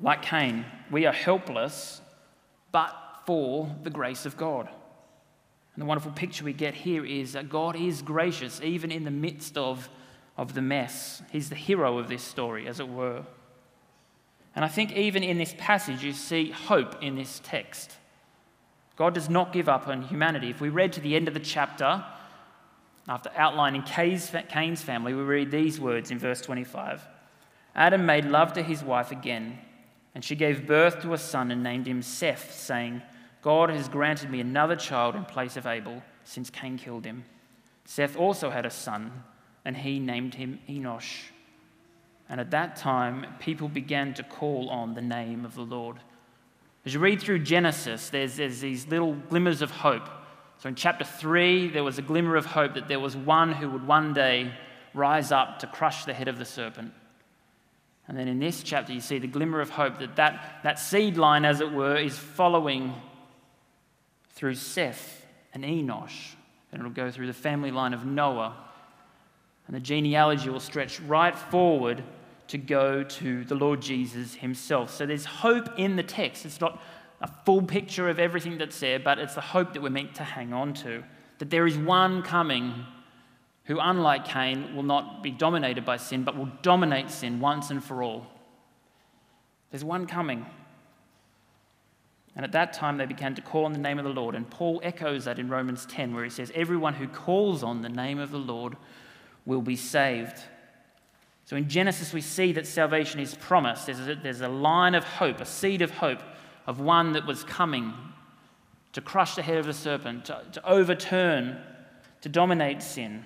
Like 0.02 0.22
Cain, 0.22 0.66
we 0.92 1.06
are 1.06 1.14
helpless, 1.14 2.02
but 2.72 2.96
for 3.26 3.74
the 3.84 3.90
grace 3.90 4.26
of 4.26 4.38
God. 4.38 4.68
And 4.68 5.82
the 5.82 5.86
wonderful 5.86 6.12
picture 6.12 6.46
we 6.46 6.54
get 6.54 6.74
here 6.74 7.06
is 7.06 7.34
that 7.34 7.50
God 7.50 7.76
is 7.76 8.02
gracious, 8.02 8.62
even 8.62 8.92
in 8.92 9.04
the 9.04 9.12
midst 9.12 9.58
of, 9.58 9.90
of 10.38 10.54
the 10.54 10.62
mess. 10.62 11.22
He's 11.32 11.50
the 11.50 11.56
hero 11.56 11.98
of 11.98 12.08
this 12.08 12.24
story, 12.24 12.68
as 12.68 12.80
it 12.80 12.88
were. 12.88 13.24
And 14.56 14.64
I 14.64 14.70
think 14.70 14.94
even 14.94 15.24
in 15.24 15.38
this 15.38 15.54
passage, 15.58 16.04
you 16.04 16.14
see 16.14 16.52
hope 16.52 17.04
in 17.04 17.16
this 17.16 17.42
text. 17.44 17.92
God 18.96 19.14
does 19.14 19.30
not 19.30 19.52
give 19.52 19.68
up 19.68 19.88
on 19.88 20.04
humanity. 20.04 20.50
If 20.50 20.62
we 20.62 20.70
read 20.70 20.94
to 20.94 21.02
the 21.02 21.16
end 21.16 21.28
of 21.28 21.34
the 21.34 21.40
chapter, 21.42 22.04
after 23.08 23.30
outlining 23.36 23.84
Cain's 23.84 24.82
family, 24.82 25.14
we 25.14 25.22
read 25.22 25.52
these 25.52 25.80
words 25.80 26.12
in 26.12 26.18
verse 26.18 26.42
25 26.42 27.06
Adam 27.76 28.06
made 28.06 28.24
love 28.24 28.54
to 28.54 28.64
his 28.64 28.84
wife 28.84 29.12
again, 29.12 29.60
and 30.16 30.24
she 30.24 30.36
gave 30.36 30.66
birth 30.66 31.02
to 31.02 31.14
a 31.14 31.18
son 31.18 31.52
and 31.52 31.62
named 31.62 31.88
him 31.88 32.02
Seth, 32.02 32.54
saying, 32.54 33.02
God 33.42 33.70
has 33.70 33.90
granted 33.90 34.30
me 34.30 34.40
another 34.40 34.78
child 34.78 35.16
in 35.16 35.26
place 35.26 35.58
of 35.58 35.68
Abel, 35.68 36.02
since 36.24 36.50
Cain 36.50 36.78
killed 36.78 37.06
him. 37.06 37.26
Seth 37.84 38.16
also 38.16 38.50
had 38.50 38.66
a 38.66 38.72
son, 38.72 39.12
and 39.66 39.76
he 39.76 40.00
named 40.00 40.36
him 40.36 40.60
Enosh. 40.70 41.32
And 42.30 42.42
at 42.42 42.52
that 42.52 42.76
time, 42.76 43.26
people 43.40 43.68
began 43.68 44.14
to 44.16 44.24
call 44.24 44.70
on 44.70 44.94
the 44.94 45.02
name 45.02 45.46
of 45.46 45.56
the 45.56 45.62
Lord. 45.62 45.98
As 46.86 46.94
you 46.94 47.00
read 47.00 47.22
through 47.22 47.40
Genesis, 47.40 48.10
there's, 48.10 48.38
there's 48.38 48.60
these 48.60 48.88
little 48.88 49.14
glimmers 49.14 49.62
of 49.62 49.72
hope. 49.72 50.08
So 50.60 50.70
in 50.70 50.76
chapter 50.76 51.06
3, 51.06 51.70
there 51.70 51.84
was 51.84 51.98
a 51.98 52.02
glimmer 52.02 52.36
of 52.36 52.46
hope 52.46 52.76
that 52.76 52.88
there 52.88 53.00
was 53.00 53.16
one 53.16 53.52
who 53.52 53.70
would 53.70 53.86
one 53.86 54.14
day 54.14 54.52
rise 54.94 55.32
up 55.32 55.60
to 55.60 55.68
crush 55.68 56.06
the 56.06 56.14
head 56.14 56.28
of 56.28 56.40
the 56.40 56.46
serpent. 56.46 56.94
And 58.08 58.18
then 58.18 58.28
in 58.28 58.40
this 58.40 58.64
chapter, 58.64 58.94
you 58.94 59.02
see 59.02 59.20
the 59.20 59.28
glimmer 59.28 59.62
of 59.62 59.72
hope 59.72 60.00
that 60.00 60.16
that, 60.16 60.60
that 60.64 60.80
seed 60.80 61.18
line, 61.18 61.44
as 61.44 61.60
it 61.60 61.72
were, 61.72 61.98
is 61.98 62.18
following 62.18 62.94
through 64.32 64.56
Seth 64.56 65.26
and 65.54 65.64
Enosh. 65.64 66.34
And 66.72 66.80
it'll 66.80 66.92
go 66.92 67.12
through 67.12 67.28
the 67.28 67.34
family 67.34 67.72
line 67.72 67.94
of 67.94 68.06
Noah 68.06 68.56
and 69.68 69.76
the 69.76 69.80
genealogy 69.80 70.50
will 70.50 70.60
stretch 70.60 71.00
right 71.02 71.36
forward 71.36 72.04
to 72.48 72.58
go 72.58 73.04
to 73.04 73.44
the 73.46 73.56
Lord 73.56 73.82
Jesus 73.82 74.36
himself. 74.36 74.92
So 74.92 75.06
there's 75.06 75.26
hope 75.26 75.70
in 75.78 75.96
the 75.96 76.04
text. 76.04 76.46
It's 76.46 76.62
not 76.62 76.82
a 77.22 77.30
full 77.46 77.62
picture 77.62 78.10
of 78.10 78.20
everything 78.20 78.58
that's 78.58 78.80
there, 78.80 79.00
but 79.00 79.20
it's 79.20 79.36
the 79.36 79.42
hope 79.42 79.74
that 79.74 79.82
we're 79.82 79.90
meant 79.90 80.16
to 80.16 80.24
hang 80.24 80.54
on 80.54 80.74
to. 80.76 81.04
That 81.40 81.50
there 81.50 81.66
is 81.66 81.78
one 81.78 82.22
coming 82.22 82.86
who, 83.66 83.80
unlike 83.80 84.26
Cain, 84.26 84.76
will 84.76 84.84
not 84.84 85.24
be 85.24 85.32
dominated 85.32 85.86
by 85.86 85.98
sin, 85.98 86.24
but 86.24 86.38
will 86.38 86.52
dominate 86.62 87.10
sin 87.10 87.40
once 87.40 87.72
and 87.72 87.84
for 87.84 88.04
all. 88.04 88.28
There's 89.72 89.84
one 89.84 90.06
coming. 90.06 90.46
And 92.36 92.46
at 92.46 92.52
that 92.52 92.74
time, 92.74 92.98
they 92.98 93.06
began 93.06 93.34
to 93.36 93.42
call 93.42 93.66
on 93.66 93.74
the 93.74 93.80
name 93.80 93.98
of 93.98 94.06
the 94.06 94.12
Lord. 94.12 94.36
And 94.36 94.50
Paul 94.50 94.82
echoes 94.84 95.26
that 95.26 95.40
in 95.40 95.50
Romans 95.50 95.86
10, 95.88 96.14
where 96.14 96.24
he 96.24 96.30
says, 96.30 96.52
Everyone 96.54 96.94
who 96.94 97.08
calls 97.08 97.64
on 97.64 97.82
the 97.82 97.90
name 97.90 98.20
of 98.20 98.32
the 98.32 98.38
Lord 98.38 98.78
will 99.46 99.62
be 99.62 99.76
saved. 99.76 100.42
So 101.46 101.56
in 101.56 101.70
Genesis, 101.70 102.12
we 102.12 102.22
see 102.22 102.52
that 102.54 102.66
salvation 102.66 103.20
is 103.20 103.36
promised. 103.36 103.86
There's 103.86 104.00
a, 104.00 104.16
there's 104.16 104.42
a 104.42 104.48
line 104.48 104.96
of 104.96 105.04
hope, 105.04 105.40
a 105.40 105.46
seed 105.46 105.82
of 105.84 105.92
hope 105.92 106.20
of 106.66 106.80
one 106.80 107.14
that 107.14 107.28
was 107.28 107.44
coming 107.44 107.94
to 108.94 109.02
crush 109.02 109.36
the 109.36 109.44
head 109.44 109.58
of 109.58 109.66
the 109.68 109.74
serpent, 109.74 110.26
to, 110.26 110.42
to 110.54 110.68
overturn, 110.68 111.58
to 112.22 112.30
dominate 112.30 112.82
sin. 112.82 113.26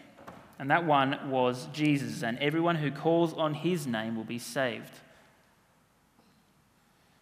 And 0.57 0.69
that 0.69 0.85
one 0.85 1.29
was 1.29 1.67
Jesus. 1.71 2.21
And 2.21 2.37
everyone 2.39 2.75
who 2.75 2.91
calls 2.91 3.33
on 3.33 3.53
his 3.53 3.87
name 3.87 4.17
will 4.17 4.25
be 4.25 4.39
saved. 4.39 4.91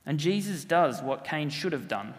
And 0.08 0.18
Jesus 0.18 0.64
does 0.64 1.04
what 1.04 1.24
Cain 1.24 1.50
should 1.50 1.74
have 1.74 1.88
done, 1.88 2.16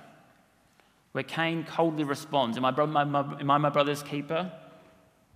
where 1.13 1.25
Cain 1.25 1.65
coldly 1.65 2.05
responds 2.05 2.57
Am 2.57 2.65
I, 2.65 2.71
my, 2.71 3.03
my, 3.05 3.41
am 3.41 3.51
I 3.51 3.59
my 3.59 3.71
brother's 3.71 4.03
keeper? 4.05 4.53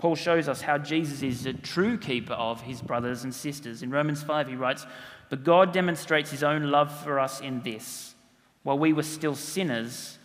Paul 0.02 0.16
shows 0.16 0.48
us 0.48 0.60
how 0.60 0.78
Jesus 0.78 1.22
is 1.22 1.46
a 1.46 1.52
true 1.52 1.96
keeper 1.96 2.32
of 2.32 2.60
his 2.62 2.82
brothers 2.82 3.22
and 3.22 3.32
sisters. 3.32 3.84
In 3.84 3.90
Romans 3.92 4.20
5, 4.20 4.48
he 4.48 4.56
writes, 4.56 4.84
But 5.30 5.44
God 5.44 5.72
demonstrates 5.72 6.28
his 6.28 6.42
own 6.42 6.72
love 6.72 6.92
for 7.04 7.20
us 7.20 7.40
in 7.40 7.62
this 7.62 8.16
while 8.64 8.76
we 8.76 8.92
were 8.92 9.04
still 9.04 9.36
sinners, 9.36 10.18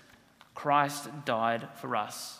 Christ 0.55 1.09
died 1.25 1.67
for 1.75 1.95
us. 1.95 2.39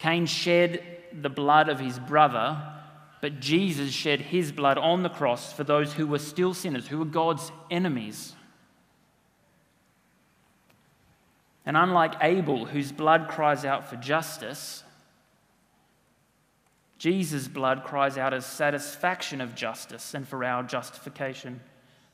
Cain 0.00 0.26
shed 0.26 0.82
the 1.12 1.30
blood 1.30 1.68
of 1.68 1.78
his 1.78 2.00
brother, 2.00 2.72
but 3.20 3.38
Jesus 3.38 3.92
shed 3.92 4.20
his 4.20 4.50
blood 4.50 4.78
on 4.78 5.04
the 5.04 5.08
cross 5.08 5.52
for 5.52 5.62
those 5.62 5.92
who 5.92 6.08
were 6.08 6.18
still 6.18 6.54
sinners, 6.54 6.88
who 6.88 6.98
were 6.98 7.04
God's 7.04 7.52
enemies. 7.70 8.34
And 11.64 11.76
unlike 11.76 12.14
Abel, 12.20 12.64
whose 12.64 12.90
blood 12.90 13.28
cries 13.28 13.64
out 13.64 13.88
for 13.88 13.94
justice, 13.94 14.82
Jesus' 16.98 17.48
blood 17.48 17.84
cries 17.84 18.16
out 18.16 18.32
as 18.32 18.46
satisfaction 18.46 19.40
of 19.40 19.54
justice 19.54 20.14
and 20.14 20.26
for 20.26 20.42
our 20.44 20.62
justification. 20.62 21.60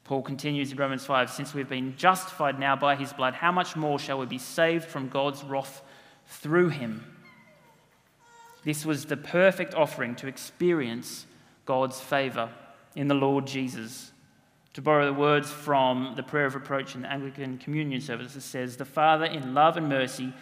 Paul 0.05 0.23
continues 0.23 0.73
in 0.73 0.79
Romans 0.79 1.05
5 1.07 1.31
Since 1.31 1.55
we've 1.55 1.69
been 1.69 1.97
justified 1.97 2.59
now 2.59 2.75
by 2.75 2.97
his 2.97 3.13
blood, 3.13 3.35
how 3.35 3.53
much 3.53 3.77
more 3.77 3.99
shall 3.99 4.19
we 4.19 4.27
be 4.27 4.39
saved 4.39 4.85
from 4.85 5.09
God's 5.09 5.45
wrath 5.45 5.83
through 6.27 6.71
him? 6.71 7.05
This 8.65 8.85
was 8.85 9.07
the 9.07 9.17
perfect 9.17 9.75
offering 9.75 10.15
to 10.17 10.27
experience 10.27 11.27
God's 11.65 12.01
favor 12.01 12.51
in 12.95 13.09
the 13.09 13.15
Lord 13.15 13.47
Jesus. 13.47 14.13
To 14.75 14.83
borrow 14.83 15.07
the 15.07 15.13
words 15.13 15.51
from 15.51 16.15
the 16.17 16.23
prayer 16.23 16.47
of 16.47 16.55
approach 16.55 16.95
in 16.95 17.03
the 17.03 17.13
Anglican 17.13 17.59
communion 17.59 18.01
service, 18.01 18.35
it 18.37 18.41
says, 18.41 18.77
The 18.77 18.85
Father, 18.85 19.27
in 19.27 19.55
love 19.55 19.77
and 19.77 19.89
mercy, 19.89 20.33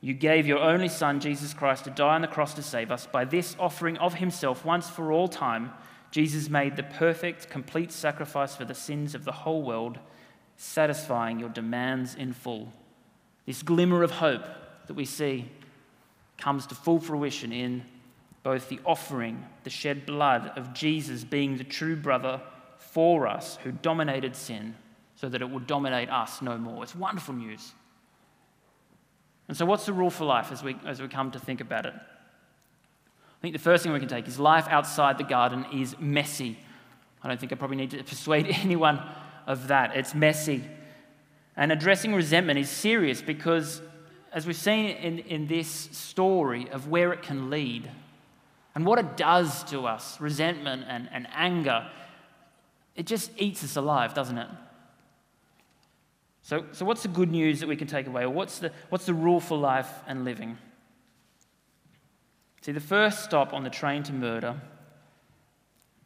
You 0.00 0.14
gave 0.14 0.46
your 0.46 0.58
only 0.58 0.88
Son, 0.88 1.20
Jesus 1.20 1.52
Christ, 1.52 1.84
to 1.84 1.90
die 1.90 2.14
on 2.14 2.22
the 2.22 2.28
cross 2.28 2.54
to 2.54 2.62
save 2.62 2.90
us. 2.90 3.06
By 3.06 3.24
this 3.24 3.54
offering 3.58 3.98
of 3.98 4.14
himself 4.14 4.64
once 4.64 4.88
for 4.88 5.12
all 5.12 5.28
time, 5.28 5.72
Jesus 6.10 6.48
made 6.48 6.76
the 6.76 6.82
perfect, 6.82 7.50
complete 7.50 7.92
sacrifice 7.92 8.56
for 8.56 8.64
the 8.64 8.74
sins 8.74 9.14
of 9.14 9.24
the 9.24 9.32
whole 9.32 9.62
world, 9.62 9.98
satisfying 10.56 11.38
your 11.38 11.50
demands 11.50 12.14
in 12.14 12.32
full. 12.32 12.72
This 13.46 13.62
glimmer 13.62 14.02
of 14.02 14.10
hope 14.10 14.44
that 14.86 14.94
we 14.94 15.04
see 15.04 15.50
comes 16.38 16.66
to 16.66 16.74
full 16.74 16.98
fruition 16.98 17.52
in 17.52 17.84
both 18.42 18.70
the 18.70 18.80
offering, 18.86 19.44
the 19.64 19.70
shed 19.70 20.06
blood 20.06 20.52
of 20.56 20.72
Jesus 20.72 21.24
being 21.24 21.58
the 21.58 21.64
true 21.64 21.94
brother 21.94 22.40
for 22.78 23.26
us 23.26 23.58
who 23.62 23.70
dominated 23.70 24.34
sin 24.34 24.74
so 25.14 25.28
that 25.28 25.42
it 25.42 25.50
would 25.50 25.66
dominate 25.66 26.08
us 26.08 26.40
no 26.40 26.56
more. 26.56 26.82
It's 26.82 26.96
wonderful 26.96 27.34
news. 27.34 27.74
And 29.50 29.56
so, 29.56 29.66
what's 29.66 29.84
the 29.84 29.92
rule 29.92 30.10
for 30.10 30.24
life 30.24 30.52
as 30.52 30.62
we, 30.62 30.76
as 30.86 31.02
we 31.02 31.08
come 31.08 31.32
to 31.32 31.40
think 31.40 31.60
about 31.60 31.84
it? 31.84 31.92
I 31.92 33.40
think 33.42 33.52
the 33.52 33.58
first 33.58 33.82
thing 33.82 33.92
we 33.92 33.98
can 33.98 34.08
take 34.08 34.28
is 34.28 34.38
life 34.38 34.68
outside 34.68 35.18
the 35.18 35.24
garden 35.24 35.66
is 35.72 35.98
messy. 35.98 36.56
I 37.20 37.26
don't 37.26 37.40
think 37.40 37.50
I 37.50 37.56
probably 37.56 37.78
need 37.78 37.90
to 37.90 38.04
persuade 38.04 38.46
anyone 38.46 39.02
of 39.48 39.66
that. 39.66 39.96
It's 39.96 40.14
messy. 40.14 40.62
And 41.56 41.72
addressing 41.72 42.14
resentment 42.14 42.60
is 42.60 42.70
serious 42.70 43.22
because, 43.22 43.82
as 44.32 44.46
we've 44.46 44.54
seen 44.54 44.86
in, 44.86 45.18
in 45.18 45.48
this 45.48 45.68
story 45.68 46.70
of 46.70 46.86
where 46.86 47.12
it 47.12 47.22
can 47.22 47.50
lead 47.50 47.90
and 48.76 48.86
what 48.86 49.00
it 49.00 49.16
does 49.16 49.64
to 49.64 49.84
us, 49.84 50.20
resentment 50.20 50.84
and, 50.86 51.08
and 51.10 51.26
anger, 51.34 51.88
it 52.94 53.04
just 53.04 53.32
eats 53.36 53.64
us 53.64 53.74
alive, 53.74 54.14
doesn't 54.14 54.38
it? 54.38 54.48
So, 56.50 56.64
so, 56.72 56.84
what's 56.84 57.02
the 57.02 57.08
good 57.08 57.30
news 57.30 57.60
that 57.60 57.68
we 57.68 57.76
can 57.76 57.86
take 57.86 58.08
away? 58.08 58.24
Or 58.24 58.28
what's 58.28 58.58
the, 58.58 58.72
what's 58.88 59.06
the 59.06 59.14
rule 59.14 59.38
for 59.38 59.56
life 59.56 59.88
and 60.08 60.24
living? 60.24 60.58
See, 62.62 62.72
the 62.72 62.80
first 62.80 63.22
stop 63.22 63.54
on 63.54 63.62
the 63.62 63.70
train 63.70 64.02
to 64.02 64.12
murder 64.12 64.60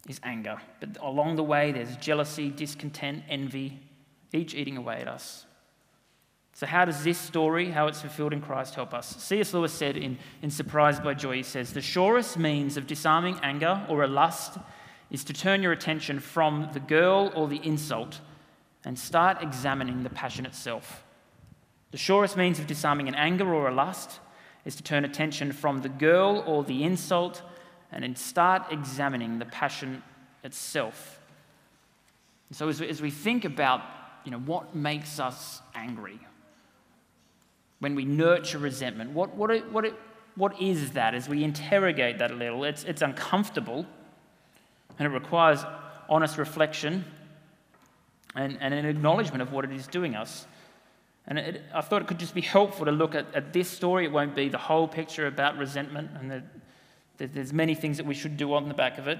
is 0.07 0.21
anger. 0.23 0.59
But 0.81 0.99
along 1.01 1.37
the 1.37 1.43
way, 1.43 1.73
there's 1.73 1.97
jealousy, 1.97 2.51
discontent, 2.51 3.23
envy, 3.27 3.81
each 4.35 4.55
eating 4.55 4.77
away 4.77 5.01
at 5.01 5.09
us. 5.09 5.47
So, 6.53 6.67
how 6.67 6.85
does 6.85 7.03
this 7.03 7.17
story, 7.17 7.71
how 7.71 7.87
it's 7.87 8.03
fulfilled 8.03 8.35
in 8.35 8.43
Christ, 8.43 8.75
help 8.75 8.93
us? 8.93 9.17
C.S. 9.25 9.55
Lewis 9.55 9.73
said 9.73 9.97
in, 9.97 10.19
in 10.43 10.51
Surprised 10.51 11.03
by 11.03 11.15
Joy, 11.15 11.37
he 11.37 11.43
says, 11.43 11.73
The 11.73 11.81
surest 11.81 12.37
means 12.37 12.77
of 12.77 12.87
disarming 12.87 13.39
anger 13.43 13.87
or 13.89 14.03
a 14.03 14.09
lust 14.09 14.59
is 15.11 15.25
to 15.25 15.33
turn 15.33 15.63
your 15.63 15.73
attention 15.73 16.21
from 16.21 16.69
the 16.75 16.81
girl 16.81 17.33
or 17.35 17.49
the 17.49 17.67
insult 17.67 18.21
and 18.85 18.99
start 18.99 19.43
examining 19.43 20.03
the 20.03 20.11
passion 20.11 20.47
itself. 20.47 21.05
The 21.91 21.99
surest 21.99 22.37
means 22.37 22.59
of 22.59 22.67
disarming 22.67 23.09
an 23.09 23.15
anger 23.15 23.55
or 23.55 23.69
a 23.69 23.75
lust 23.75 24.21
is 24.65 24.77
to 24.77 24.83
turn 24.83 25.05
attention 25.05 25.53
from 25.53 25.83
the 25.83 25.89
girl 25.89 26.43
or 26.47 26.65
the 26.65 26.83
insult 26.83 27.43
and 27.93 28.19
start 28.19 28.65
examining 28.71 29.39
the 29.39 29.45
passion 29.45 30.03
itself. 30.43 31.21
And 32.49 32.57
so, 32.57 32.69
as 32.69 32.81
we, 32.81 32.89
as 32.89 33.01
we 33.01 33.11
think 33.11 33.45
about 33.45 33.83
you 34.25 34.31
know, 34.31 34.39
what 34.39 34.75
makes 34.75 35.21
us 35.21 35.61
angry, 35.75 36.19
when 37.79 37.95
we 37.95 38.05
nurture 38.05 38.59
resentment, 38.59 39.11
what, 39.11 39.35
what, 39.37 39.51
it, 39.51 39.71
what, 39.71 39.85
it, 39.85 39.95
what 40.37 40.61
is 40.61 40.93
that 40.93 41.15
as 41.15 41.29
we 41.29 41.45
interrogate 41.45 42.19
that 42.19 42.31
a 42.31 42.35
little? 42.35 42.65
It's, 42.65 42.85
it's 42.85 43.03
uncomfortable 43.03 43.87
and 44.99 45.07
it 45.07 45.11
requires 45.11 45.65
honest 46.09 46.39
reflection 46.39 47.05
and, 48.35 48.59
and 48.61 48.75
an 48.75 48.85
acknowledgement 48.85 49.43
of 49.43 49.53
what 49.53 49.65
it 49.65 49.73
is 49.73 49.87
doing 49.87 50.15
us. 50.15 50.47
And 51.27 51.39
it, 51.39 51.63
I 51.75 51.81
thought 51.81 52.03
it 52.03 52.09
could 52.09 52.19
just 52.19 52.35
be 52.35 52.43
helpful 52.43 52.85
to 52.85 52.93
look 52.93 53.15
at, 53.15 53.33
at, 53.35 53.53
this 53.53 53.69
story. 53.69 54.05
It 54.05 54.13
won't 54.13 54.35
be 54.35 54.49
the 54.49 54.59
whole 54.59 54.87
picture 54.87 55.27
about 55.27 55.57
resentment, 55.57 56.11
and 56.19 56.31
the, 56.31 56.43
the, 57.17 57.27
there's 57.27 57.53
many 57.53 57.75
things 57.75 57.97
that 57.97 58.07
we 58.07 58.15
should 58.15 58.37
do 58.37 58.53
on 58.55 58.69
the 58.69 58.75
back 58.75 58.99
of 58.99 59.09
it, 59.09 59.19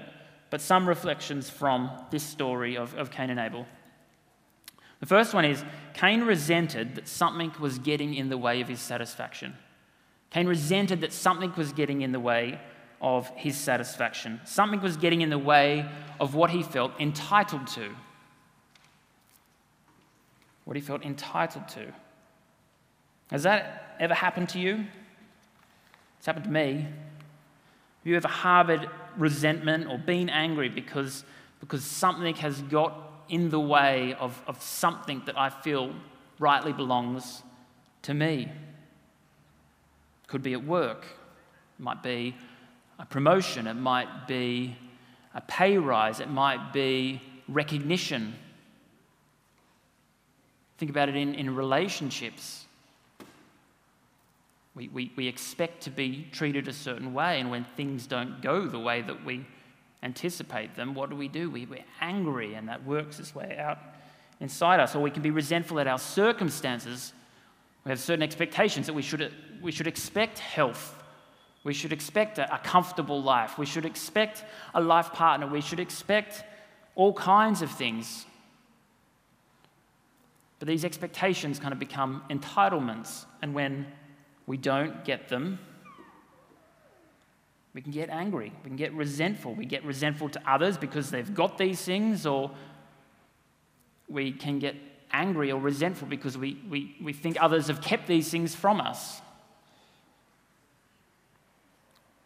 but 0.49 0.61
some 0.61 0.87
reflections 0.87 1.49
from 1.49 1.89
this 2.11 2.23
story 2.23 2.77
of, 2.77 2.93
of 2.95 3.09
Cain 3.09 3.29
and 3.29 3.39
Abel. 3.39 3.65
The 4.99 5.07
first 5.07 5.33
one 5.33 5.45
is 5.45 5.63
Cain 5.93 6.21
resented 6.21 6.95
that 6.95 7.07
something 7.07 7.51
was 7.59 7.79
getting 7.79 8.13
in 8.13 8.29
the 8.29 8.37
way 8.37 8.61
of 8.61 8.67
his 8.67 8.79
satisfaction. 8.79 9.55
Cain 10.29 10.47
resented 10.47 11.01
that 11.01 11.13
something 11.13 11.53
was 11.57 11.73
getting 11.73 12.01
in 12.01 12.11
the 12.11 12.19
way 12.19 12.59
of 13.01 13.29
his 13.35 13.57
satisfaction. 13.57 14.39
Something 14.45 14.81
was 14.81 14.97
getting 14.97 15.21
in 15.21 15.29
the 15.29 15.37
way 15.37 15.89
of 16.19 16.35
what 16.35 16.51
he 16.51 16.63
felt 16.63 16.91
entitled 16.99 17.67
to 17.67 17.95
what 20.65 20.75
he 20.75 20.81
felt 20.81 21.03
entitled 21.03 21.67
to. 21.69 21.93
Has 23.31 23.43
that 23.43 23.95
ever 23.99 24.13
happened 24.13 24.49
to 24.49 24.59
you? 24.59 24.85
It's 26.17 26.25
happened 26.25 26.45
to 26.45 26.51
me. 26.51 26.81
Have 26.81 26.91
you 28.03 28.15
ever 28.15 28.27
harbored 28.27 28.89
resentment 29.17 29.87
or 29.87 29.97
been 29.97 30.29
angry 30.29 30.69
because, 30.69 31.23
because 31.59 31.83
something 31.83 32.35
has 32.35 32.61
got 32.63 32.93
in 33.29 33.49
the 33.49 33.59
way 33.59 34.15
of, 34.19 34.39
of 34.45 34.61
something 34.61 35.21
that 35.25 35.37
I 35.37 35.49
feel 35.49 35.93
rightly 36.39 36.73
belongs 36.73 37.41
to 38.03 38.13
me? 38.13 38.51
Could 40.27 40.43
be 40.43 40.53
at 40.53 40.65
work, 40.65 41.05
it 41.79 41.83
might 41.83 42.01
be 42.03 42.35
a 42.99 43.05
promotion, 43.05 43.67
it 43.67 43.75
might 43.75 44.27
be 44.27 44.75
a 45.33 45.41
pay 45.41 45.77
rise, 45.77 46.19
it 46.19 46.29
might 46.29 46.73
be 46.73 47.21
recognition 47.47 48.33
Think 50.77 50.91
about 50.91 51.09
it 51.09 51.15
in, 51.15 51.35
in 51.35 51.55
relationships. 51.55 52.65
We, 54.75 54.89
we, 54.89 55.11
we 55.15 55.27
expect 55.27 55.83
to 55.83 55.89
be 55.89 56.27
treated 56.31 56.67
a 56.67 56.73
certain 56.73 57.13
way, 57.13 57.39
and 57.39 57.49
when 57.49 57.65
things 57.77 58.07
don't 58.07 58.41
go 58.41 58.65
the 58.67 58.79
way 58.79 59.01
that 59.01 59.23
we 59.23 59.45
anticipate 60.03 60.75
them, 60.75 60.93
what 60.93 61.09
do 61.09 61.15
we 61.15 61.29
do? 61.29 61.49
We, 61.49 61.65
we're 61.65 61.85
angry, 62.01 62.55
and 62.55 62.67
that 62.67 62.85
works 62.85 63.19
its 63.19 63.33
way 63.33 63.57
out 63.57 63.77
inside 64.41 64.79
us. 64.81 64.95
Or 64.95 65.01
we 65.01 65.11
can 65.11 65.23
be 65.23 65.31
resentful 65.31 65.79
at 65.79 65.87
our 65.87 65.97
circumstances. 65.97 67.13
We 67.85 67.89
have 67.89 67.99
certain 67.99 68.23
expectations 68.23 68.85
that 68.87 68.93
we 68.93 69.01
should, 69.01 69.33
we 69.61 69.71
should 69.71 69.87
expect 69.87 70.39
health. 70.39 71.01
We 71.63 71.73
should 71.73 71.93
expect 71.93 72.37
a, 72.37 72.53
a 72.53 72.59
comfortable 72.59 73.23
life. 73.23 73.57
We 73.57 73.65
should 73.65 73.85
expect 73.85 74.43
a 74.73 74.81
life 74.81 75.13
partner. 75.13 75.47
We 75.47 75.61
should 75.61 75.79
expect 75.79 76.43
all 76.95 77.13
kinds 77.13 77.61
of 77.61 77.71
things. 77.71 78.25
But 80.59 80.67
these 80.67 80.85
expectations 80.85 81.59
kind 81.59 81.73
of 81.73 81.79
become 81.79 82.23
entitlements. 82.29 83.25
And 83.41 83.53
when 83.53 83.87
we 84.45 84.57
don't 84.57 85.03
get 85.03 85.27
them, 85.27 85.59
we 87.73 87.81
can 87.81 87.91
get 87.91 88.09
angry. 88.09 88.53
We 88.63 88.69
can 88.69 88.77
get 88.77 88.93
resentful. 88.93 89.53
We 89.53 89.65
get 89.65 89.83
resentful 89.83 90.29
to 90.29 90.41
others 90.49 90.77
because 90.77 91.11
they've 91.11 91.33
got 91.33 91.57
these 91.57 91.81
things, 91.81 92.25
or 92.25 92.51
we 94.07 94.31
can 94.31 94.59
get 94.59 94.75
angry 95.11 95.51
or 95.51 95.59
resentful 95.59 96.07
because 96.07 96.37
we, 96.37 96.57
we, 96.69 96.95
we 97.01 97.11
think 97.11 97.37
others 97.41 97.67
have 97.67 97.81
kept 97.81 98.07
these 98.07 98.29
things 98.29 98.55
from 98.55 98.79
us. 98.79 99.21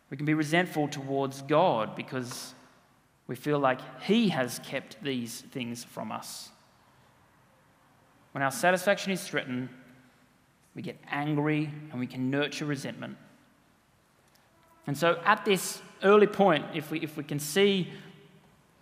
We 0.09 0.17
can 0.17 0.25
be 0.25 0.33
resentful 0.33 0.87
towards 0.87 1.41
God 1.43 1.95
because 1.95 2.53
we 3.27 3.35
feel 3.35 3.59
like 3.59 3.79
He 4.03 4.29
has 4.29 4.59
kept 4.59 5.01
these 5.03 5.41
things 5.51 5.83
from 5.83 6.11
us. 6.11 6.49
When 8.31 8.43
our 8.43 8.51
satisfaction 8.51 9.11
is 9.11 9.23
threatened, 9.23 9.69
we 10.75 10.81
get 10.81 10.97
angry 11.09 11.71
and 11.91 11.99
we 11.99 12.07
can 12.07 12.29
nurture 12.29 12.65
resentment. 12.65 13.17
And 14.87 14.97
so, 14.97 15.19
at 15.25 15.45
this 15.45 15.81
early 16.03 16.27
point, 16.27 16.65
if 16.73 16.91
we, 16.91 16.99
if 17.01 17.17
we 17.17 17.23
can 17.23 17.39
see 17.39 17.89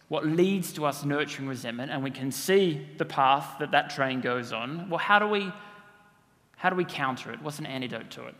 what 0.09 0.25
leads 0.25 0.71
to 0.73 0.85
us 0.85 1.03
nurturing 1.03 1.47
resentment 1.47 1.91
and 1.91 2.03
we 2.03 2.11
can 2.11 2.31
see 2.31 2.87
the 2.97 3.05
path 3.05 3.57
that 3.59 3.71
that 3.71 3.89
train 3.89 4.21
goes 4.21 4.53
on, 4.53 4.89
well, 4.89 4.99
how 4.99 5.19
do 5.19 5.27
we, 5.27 5.51
how 6.55 6.69
do 6.69 6.75
we 6.75 6.85
counter 6.85 7.31
it? 7.31 7.41
What's 7.41 7.59
an 7.59 7.65
antidote 7.65 8.09
to 8.11 8.27
it? 8.27 8.35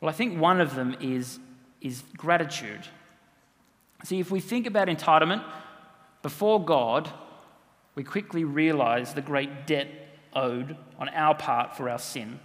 Well, 0.00 0.08
I 0.08 0.12
think 0.12 0.40
one 0.40 0.60
of 0.60 0.74
them 0.74 0.96
is, 1.00 1.38
is 1.80 2.02
gratitude. 2.16 2.86
See, 4.04 4.20
if 4.20 4.30
we 4.30 4.40
think 4.40 4.66
about 4.66 4.88
entitlement, 4.88 5.44
before 6.22 6.64
God, 6.64 7.10
we 7.96 8.04
quickly 8.04 8.44
realize 8.44 9.12
the 9.12 9.22
great 9.22 9.66
debt 9.66 9.88
owed 10.32 10.76
on 10.98 11.08
our 11.08 11.34
part 11.34 11.76
for 11.76 11.90
our 11.90 11.98
sin. 11.98 12.38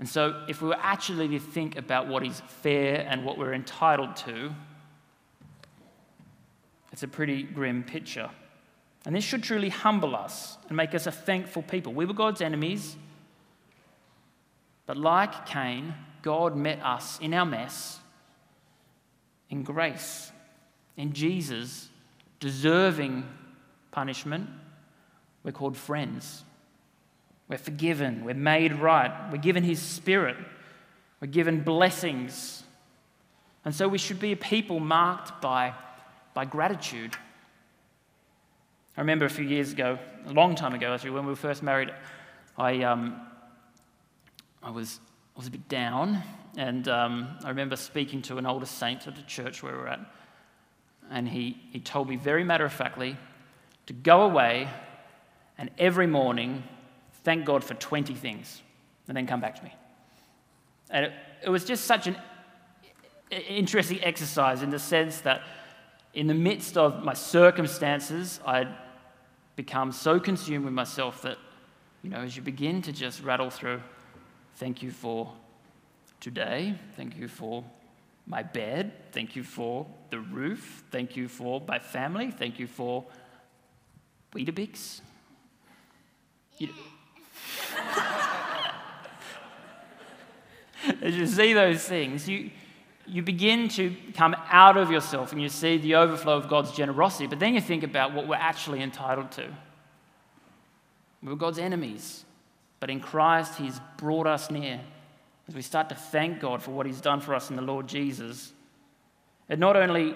And 0.00 0.08
so, 0.08 0.44
if 0.48 0.60
we 0.60 0.68
were 0.68 0.78
actually 0.80 1.28
to 1.28 1.38
think 1.38 1.76
about 1.76 2.08
what 2.08 2.26
is 2.26 2.42
fair 2.62 3.06
and 3.08 3.24
what 3.24 3.38
we're 3.38 3.54
entitled 3.54 4.16
to, 4.16 4.52
it's 6.90 7.04
a 7.04 7.08
pretty 7.08 7.44
grim 7.44 7.84
picture. 7.84 8.28
And 9.06 9.14
this 9.14 9.22
should 9.22 9.44
truly 9.44 9.68
humble 9.68 10.16
us 10.16 10.58
and 10.68 10.76
make 10.76 10.94
us 10.94 11.06
a 11.06 11.12
thankful 11.12 11.62
people. 11.62 11.92
We 11.92 12.06
were 12.06 12.14
God's 12.14 12.40
enemies, 12.40 12.96
but 14.86 14.96
like 14.96 15.46
Cain, 15.46 15.94
God 16.22 16.56
met 16.56 16.82
us 16.82 17.20
in 17.20 17.32
our 17.32 17.46
mess 17.46 18.00
in 19.54 19.62
grace. 19.62 20.32
In 20.96 21.12
Jesus, 21.12 21.88
deserving 22.44 23.26
punishment, 23.90 24.50
we're 25.44 25.50
called 25.50 25.78
friends. 25.78 26.44
We're 27.48 27.56
forgiven. 27.56 28.22
We're 28.22 28.34
made 28.34 28.74
right. 28.74 29.30
We're 29.32 29.38
given 29.38 29.64
His 29.64 29.80
Spirit. 29.80 30.36
We're 31.22 31.28
given 31.28 31.62
blessings. 31.62 32.62
And 33.64 33.74
so 33.74 33.88
we 33.88 33.96
should 33.96 34.20
be 34.20 34.32
a 34.32 34.36
people 34.36 34.78
marked 34.78 35.40
by, 35.40 35.72
by 36.34 36.44
gratitude. 36.44 37.16
I 38.94 39.00
remember 39.00 39.24
a 39.24 39.30
few 39.30 39.46
years 39.46 39.72
ago, 39.72 39.98
a 40.26 40.32
long 40.34 40.54
time 40.54 40.74
ago, 40.74 40.92
actually, 40.92 41.12
when 41.12 41.24
we 41.24 41.30
were 41.30 41.36
first 41.36 41.62
married, 41.62 41.94
I, 42.58 42.82
um, 42.82 43.22
I, 44.62 44.70
was, 44.70 45.00
I 45.34 45.38
was 45.38 45.46
a 45.46 45.50
bit 45.50 45.66
down. 45.70 46.22
And 46.58 46.88
um, 46.88 47.38
I 47.42 47.48
remember 47.48 47.76
speaking 47.76 48.20
to 48.22 48.36
an 48.36 48.44
older 48.44 48.66
saint 48.66 49.06
at 49.06 49.16
the 49.16 49.22
church 49.22 49.62
where 49.62 49.72
we 49.72 49.78
were 49.78 49.88
at. 49.88 50.00
And 51.10 51.28
he, 51.28 51.56
he 51.70 51.80
told 51.80 52.08
me 52.08 52.16
very 52.16 52.44
matter 52.44 52.64
of 52.64 52.72
factly 52.72 53.16
to 53.86 53.92
go 53.92 54.22
away 54.22 54.68
and 55.58 55.70
every 55.78 56.06
morning 56.06 56.64
thank 57.22 57.44
God 57.44 57.62
for 57.62 57.74
20 57.74 58.14
things 58.14 58.62
and 59.08 59.16
then 59.16 59.26
come 59.26 59.40
back 59.40 59.56
to 59.56 59.64
me. 59.64 59.74
And 60.90 61.06
it, 61.06 61.12
it 61.44 61.48
was 61.50 61.64
just 61.64 61.84
such 61.84 62.06
an 62.06 62.16
interesting 63.30 64.02
exercise 64.02 64.62
in 64.62 64.70
the 64.70 64.78
sense 64.78 65.20
that 65.22 65.42
in 66.12 66.26
the 66.26 66.34
midst 66.34 66.76
of 66.76 67.02
my 67.02 67.14
circumstances, 67.14 68.40
I'd 68.46 68.68
become 69.56 69.92
so 69.92 70.20
consumed 70.20 70.64
with 70.64 70.74
myself 70.74 71.22
that, 71.22 71.38
you 72.02 72.10
know, 72.10 72.18
as 72.18 72.36
you 72.36 72.42
begin 72.42 72.82
to 72.82 72.92
just 72.92 73.22
rattle 73.22 73.50
through, 73.50 73.80
thank 74.56 74.82
you 74.82 74.90
for 74.90 75.32
today, 76.20 76.78
thank 76.96 77.16
you 77.16 77.28
for 77.28 77.64
my 78.26 78.42
bed, 78.42 78.92
thank 79.12 79.36
you 79.36 79.42
for 79.42 79.86
the 80.10 80.18
roof, 80.18 80.82
thank 80.90 81.16
you 81.16 81.28
for 81.28 81.62
my 81.66 81.78
family, 81.78 82.30
thank 82.30 82.58
you 82.58 82.66
for 82.66 83.04
Weetabix. 84.34 85.00
You, 86.58 86.70
as 91.02 91.16
you 91.16 91.26
see 91.26 91.52
those 91.52 91.84
things, 91.84 92.28
you, 92.28 92.50
you 93.06 93.22
begin 93.22 93.68
to 93.68 93.94
come 94.14 94.34
out 94.48 94.76
of 94.76 94.90
yourself 94.90 95.32
and 95.32 95.42
you 95.42 95.48
see 95.48 95.76
the 95.78 95.96
overflow 95.96 96.36
of 96.36 96.48
God's 96.48 96.72
generosity, 96.72 97.26
but 97.26 97.38
then 97.38 97.54
you 97.54 97.60
think 97.60 97.82
about 97.82 98.14
what 98.14 98.26
we're 98.26 98.36
actually 98.36 98.80
entitled 98.82 99.30
to. 99.32 99.46
We're 101.22 101.34
God's 101.34 101.58
enemies, 101.58 102.24
but 102.80 102.90
in 102.90 103.00
Christ, 103.00 103.56
He's 103.56 103.80
brought 103.96 104.26
us 104.26 104.50
near. 104.50 104.80
As 105.48 105.54
we 105.54 105.62
start 105.62 105.88
to 105.90 105.94
thank 105.94 106.40
God 106.40 106.62
for 106.62 106.70
what 106.70 106.86
He's 106.86 107.00
done 107.00 107.20
for 107.20 107.34
us 107.34 107.50
in 107.50 107.56
the 107.56 107.62
Lord 107.62 107.86
Jesus, 107.86 108.52
it 109.48 109.58
not 109.58 109.76
only 109.76 110.14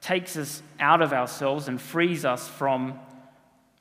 takes 0.00 0.36
us 0.36 0.62
out 0.80 1.02
of 1.02 1.12
ourselves 1.12 1.68
and 1.68 1.80
frees 1.80 2.24
us 2.24 2.48
from 2.48 2.98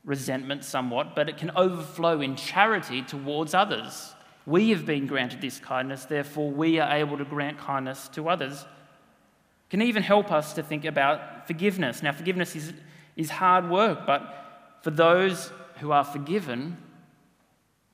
resentment 0.05 0.63
somewhat, 0.63 1.15
but 1.15 1.29
it 1.29 1.37
can 1.37 1.51
overflow 1.55 2.21
in 2.21 2.35
charity 2.35 3.01
towards 3.01 3.53
others. 3.53 4.13
We 4.45 4.69
have 4.69 4.85
been 4.85 5.07
granted 5.07 5.41
this 5.41 5.59
kindness, 5.59 6.05
therefore, 6.05 6.51
we 6.51 6.79
are 6.79 6.95
able 6.95 7.17
to 7.17 7.25
grant 7.25 7.57
kindness 7.57 8.07
to 8.09 8.29
others. 8.29 8.61
It 8.61 9.69
can 9.71 9.81
even 9.81 10.03
help 10.03 10.31
us 10.31 10.53
to 10.53 10.63
think 10.63 10.85
about 10.85 11.47
forgiveness. 11.47 12.01
Now, 12.01 12.13
forgiveness 12.13 12.55
is, 12.55 12.71
is 13.15 13.29
hard 13.29 13.69
work, 13.69 14.05
but 14.05 14.79
for 14.81 14.91
those 14.91 15.51
who 15.79 15.91
are 15.91 16.05
forgiven, 16.05 16.77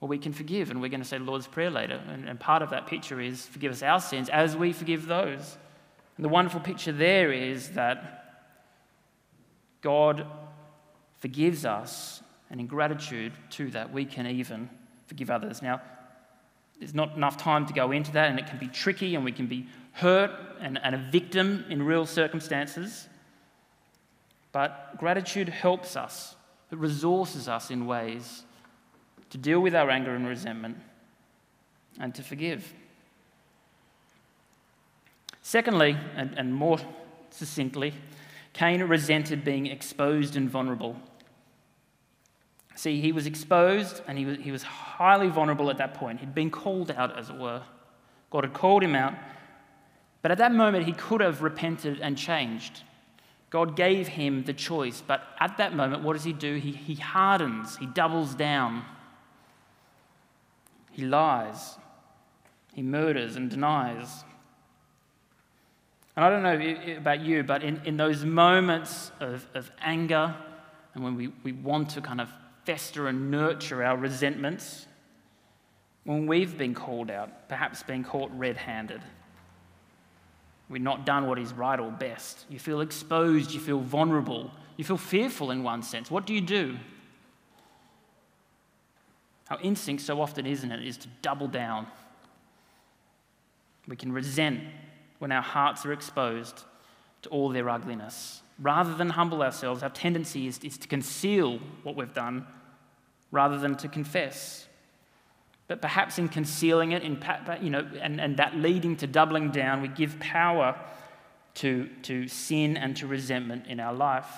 well, 0.03 0.09
we 0.09 0.17
can 0.17 0.33
forgive, 0.33 0.69
and 0.69 0.81
we're 0.81 0.89
going 0.89 0.99
to 0.99 1.07
say 1.07 1.17
the 1.17 1.23
Lord's 1.23 1.47
Prayer 1.47 1.69
later. 1.69 1.97
And, 2.09 2.27
and 2.27 2.37
part 2.37 2.61
of 2.61 2.71
that 2.71 2.87
picture 2.87 3.21
is 3.21 3.45
forgive 3.45 3.71
us 3.71 3.81
our 3.81 4.01
sins 4.01 4.27
as 4.27 4.53
we 4.53 4.73
forgive 4.73 5.05
those. 5.05 5.57
And 6.17 6.25
the 6.25 6.29
wonderful 6.29 6.59
picture 6.59 6.91
there 6.91 7.31
is 7.31 7.69
that 7.69 8.49
God 9.79 10.27
forgives 11.19 11.63
us, 11.63 12.21
and 12.49 12.59
in 12.59 12.67
gratitude 12.67 13.31
to 13.51 13.69
that, 13.69 13.93
we 13.93 14.03
can 14.03 14.27
even 14.27 14.69
forgive 15.07 15.31
others. 15.31 15.61
Now, 15.61 15.81
there's 16.79 16.93
not 16.93 17.15
enough 17.15 17.37
time 17.37 17.65
to 17.67 17.73
go 17.73 17.93
into 17.93 18.11
that, 18.11 18.29
and 18.29 18.37
it 18.37 18.47
can 18.47 18.57
be 18.57 18.67
tricky, 18.67 19.15
and 19.15 19.23
we 19.23 19.31
can 19.31 19.47
be 19.47 19.67
hurt 19.93 20.31
and, 20.59 20.77
and 20.83 20.95
a 20.95 20.97
victim 20.97 21.63
in 21.69 21.81
real 21.81 22.05
circumstances. 22.05 23.07
But 24.51 24.97
gratitude 24.97 25.47
helps 25.47 25.95
us, 25.95 26.35
it 26.73 26.77
resources 26.77 27.47
us 27.47 27.71
in 27.71 27.85
ways 27.85 28.43
to 29.33 29.39
deal 29.39 29.59
with 29.59 29.73
our 29.73 29.89
anger 29.89 30.13
and 30.13 30.27
resentment 30.27 30.77
and 31.99 32.13
to 32.13 32.21
forgive. 32.21 32.71
Secondly, 35.41 35.97
and, 36.15 36.37
and 36.37 36.53
more 36.53 36.77
succinctly, 37.31 37.95
Cain 38.53 38.83
resented 38.83 39.43
being 39.43 39.65
exposed 39.65 40.35
and 40.35 40.47
vulnerable. 40.47 40.95
See, 42.75 43.01
he 43.01 43.11
was 43.11 43.25
exposed 43.25 44.03
and 44.07 44.19
he 44.19 44.25
was, 44.25 44.37
he 44.37 44.51
was 44.51 44.61
highly 44.61 45.29
vulnerable 45.29 45.71
at 45.71 45.79
that 45.79 45.95
point. 45.95 46.19
He'd 46.19 46.35
been 46.35 46.51
called 46.51 46.91
out, 46.91 47.17
as 47.17 47.31
it 47.31 47.35
were. 47.35 47.63
God 48.29 48.43
had 48.43 48.53
called 48.53 48.83
him 48.83 48.93
out. 48.93 49.15
But 50.21 50.29
at 50.29 50.37
that 50.37 50.53
moment, 50.53 50.85
he 50.85 50.93
could 50.93 51.21
have 51.21 51.41
repented 51.41 51.99
and 52.01 52.15
changed. 52.15 52.81
God 53.49 53.75
gave 53.75 54.09
him 54.09 54.43
the 54.43 54.53
choice. 54.53 55.01
But 55.05 55.23
at 55.39 55.57
that 55.57 55.75
moment, 55.75 56.03
what 56.03 56.13
does 56.13 56.23
he 56.23 56.33
do? 56.33 56.57
He, 56.57 56.71
he 56.71 56.93
hardens, 56.93 57.77
he 57.77 57.87
doubles 57.87 58.35
down, 58.35 58.85
he 60.93 61.03
lies, 61.03 61.75
he 62.73 62.81
murders 62.81 63.35
and 63.35 63.49
denies. 63.49 64.23
And 66.15 66.23
I 66.23 66.29
don't 66.29 66.43
know 66.43 66.97
about 66.97 67.21
you, 67.21 67.43
but 67.43 67.63
in, 67.63 67.81
in 67.85 67.97
those 67.97 68.23
moments 68.23 69.11
of, 69.19 69.45
of 69.53 69.69
anger 69.81 70.35
and 70.93 71.03
when 71.03 71.15
we, 71.15 71.29
we 71.43 71.51
want 71.51 71.89
to 71.89 72.01
kind 72.01 72.21
of 72.21 72.29
fester 72.65 73.07
and 73.07 73.31
nurture 73.31 73.83
our 73.83 73.97
resentments 73.97 74.85
when 76.03 76.27
we've 76.27 76.57
been 76.57 76.75
called 76.75 77.09
out, 77.09 77.49
perhaps 77.49 77.81
been 77.81 78.03
caught 78.03 78.29
red 78.37 78.57
handed. 78.57 79.01
We've 80.69 80.81
not 80.81 81.05
done 81.05 81.27
what 81.27 81.39
is 81.39 81.53
right 81.53 81.79
or 81.79 81.91
best. 81.91 82.45
You 82.49 82.59
feel 82.59 82.81
exposed, 82.81 83.51
you 83.51 83.59
feel 83.59 83.79
vulnerable, 83.79 84.51
you 84.77 84.83
feel 84.83 84.97
fearful 84.97 85.51
in 85.51 85.63
one 85.63 85.81
sense. 85.81 86.11
What 86.11 86.25
do 86.25 86.33
you 86.33 86.41
do? 86.41 86.77
Our 89.53 89.59
instinct, 89.61 90.01
so 90.01 90.19
often, 90.19 90.47
isn't 90.47 90.71
it, 90.71 90.83
is 90.83 90.97
to 90.97 91.07
double 91.21 91.47
down. 91.47 91.85
We 93.87 93.95
can 93.95 94.11
resent 94.11 94.61
when 95.19 95.31
our 95.31 95.43
hearts 95.43 95.85
are 95.85 95.93
exposed 95.93 96.63
to 97.21 97.29
all 97.29 97.49
their 97.49 97.69
ugliness. 97.69 98.41
Rather 98.57 98.95
than 98.95 99.11
humble 99.11 99.43
ourselves, 99.43 99.83
our 99.83 99.91
tendency 99.91 100.47
is, 100.47 100.57
is 100.63 100.79
to 100.79 100.87
conceal 100.87 101.59
what 101.83 101.95
we've 101.95 102.15
done 102.15 102.47
rather 103.29 103.59
than 103.59 103.75
to 103.75 103.87
confess. 103.87 104.65
But 105.67 105.83
perhaps 105.83 106.17
in 106.17 106.29
concealing 106.29 106.93
it, 106.93 107.03
in, 107.03 107.23
you 107.61 107.69
know, 107.69 107.87
and, 108.01 108.19
and 108.19 108.37
that 108.37 108.55
leading 108.55 108.97
to 108.97 109.07
doubling 109.07 109.51
down, 109.51 109.83
we 109.83 109.87
give 109.87 110.19
power 110.19 110.75
to, 111.55 111.87
to 112.01 112.27
sin 112.27 112.75
and 112.75 112.97
to 112.97 113.05
resentment 113.05 113.67
in 113.67 113.79
our 113.79 113.93
life. 113.93 114.33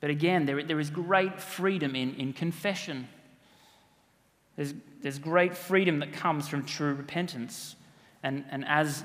But 0.00 0.10
again, 0.10 0.46
there, 0.46 0.64
there 0.64 0.80
is 0.80 0.90
great 0.90 1.40
freedom 1.40 1.94
in, 1.94 2.16
in 2.16 2.32
confession. 2.32 3.06
There's, 4.56 4.74
there's 5.02 5.18
great 5.18 5.56
freedom 5.56 6.00
that 6.00 6.12
comes 6.12 6.48
from 6.48 6.64
true 6.64 6.94
repentance. 6.94 7.76
And, 8.22 8.44
and 8.50 8.64
as 8.66 9.04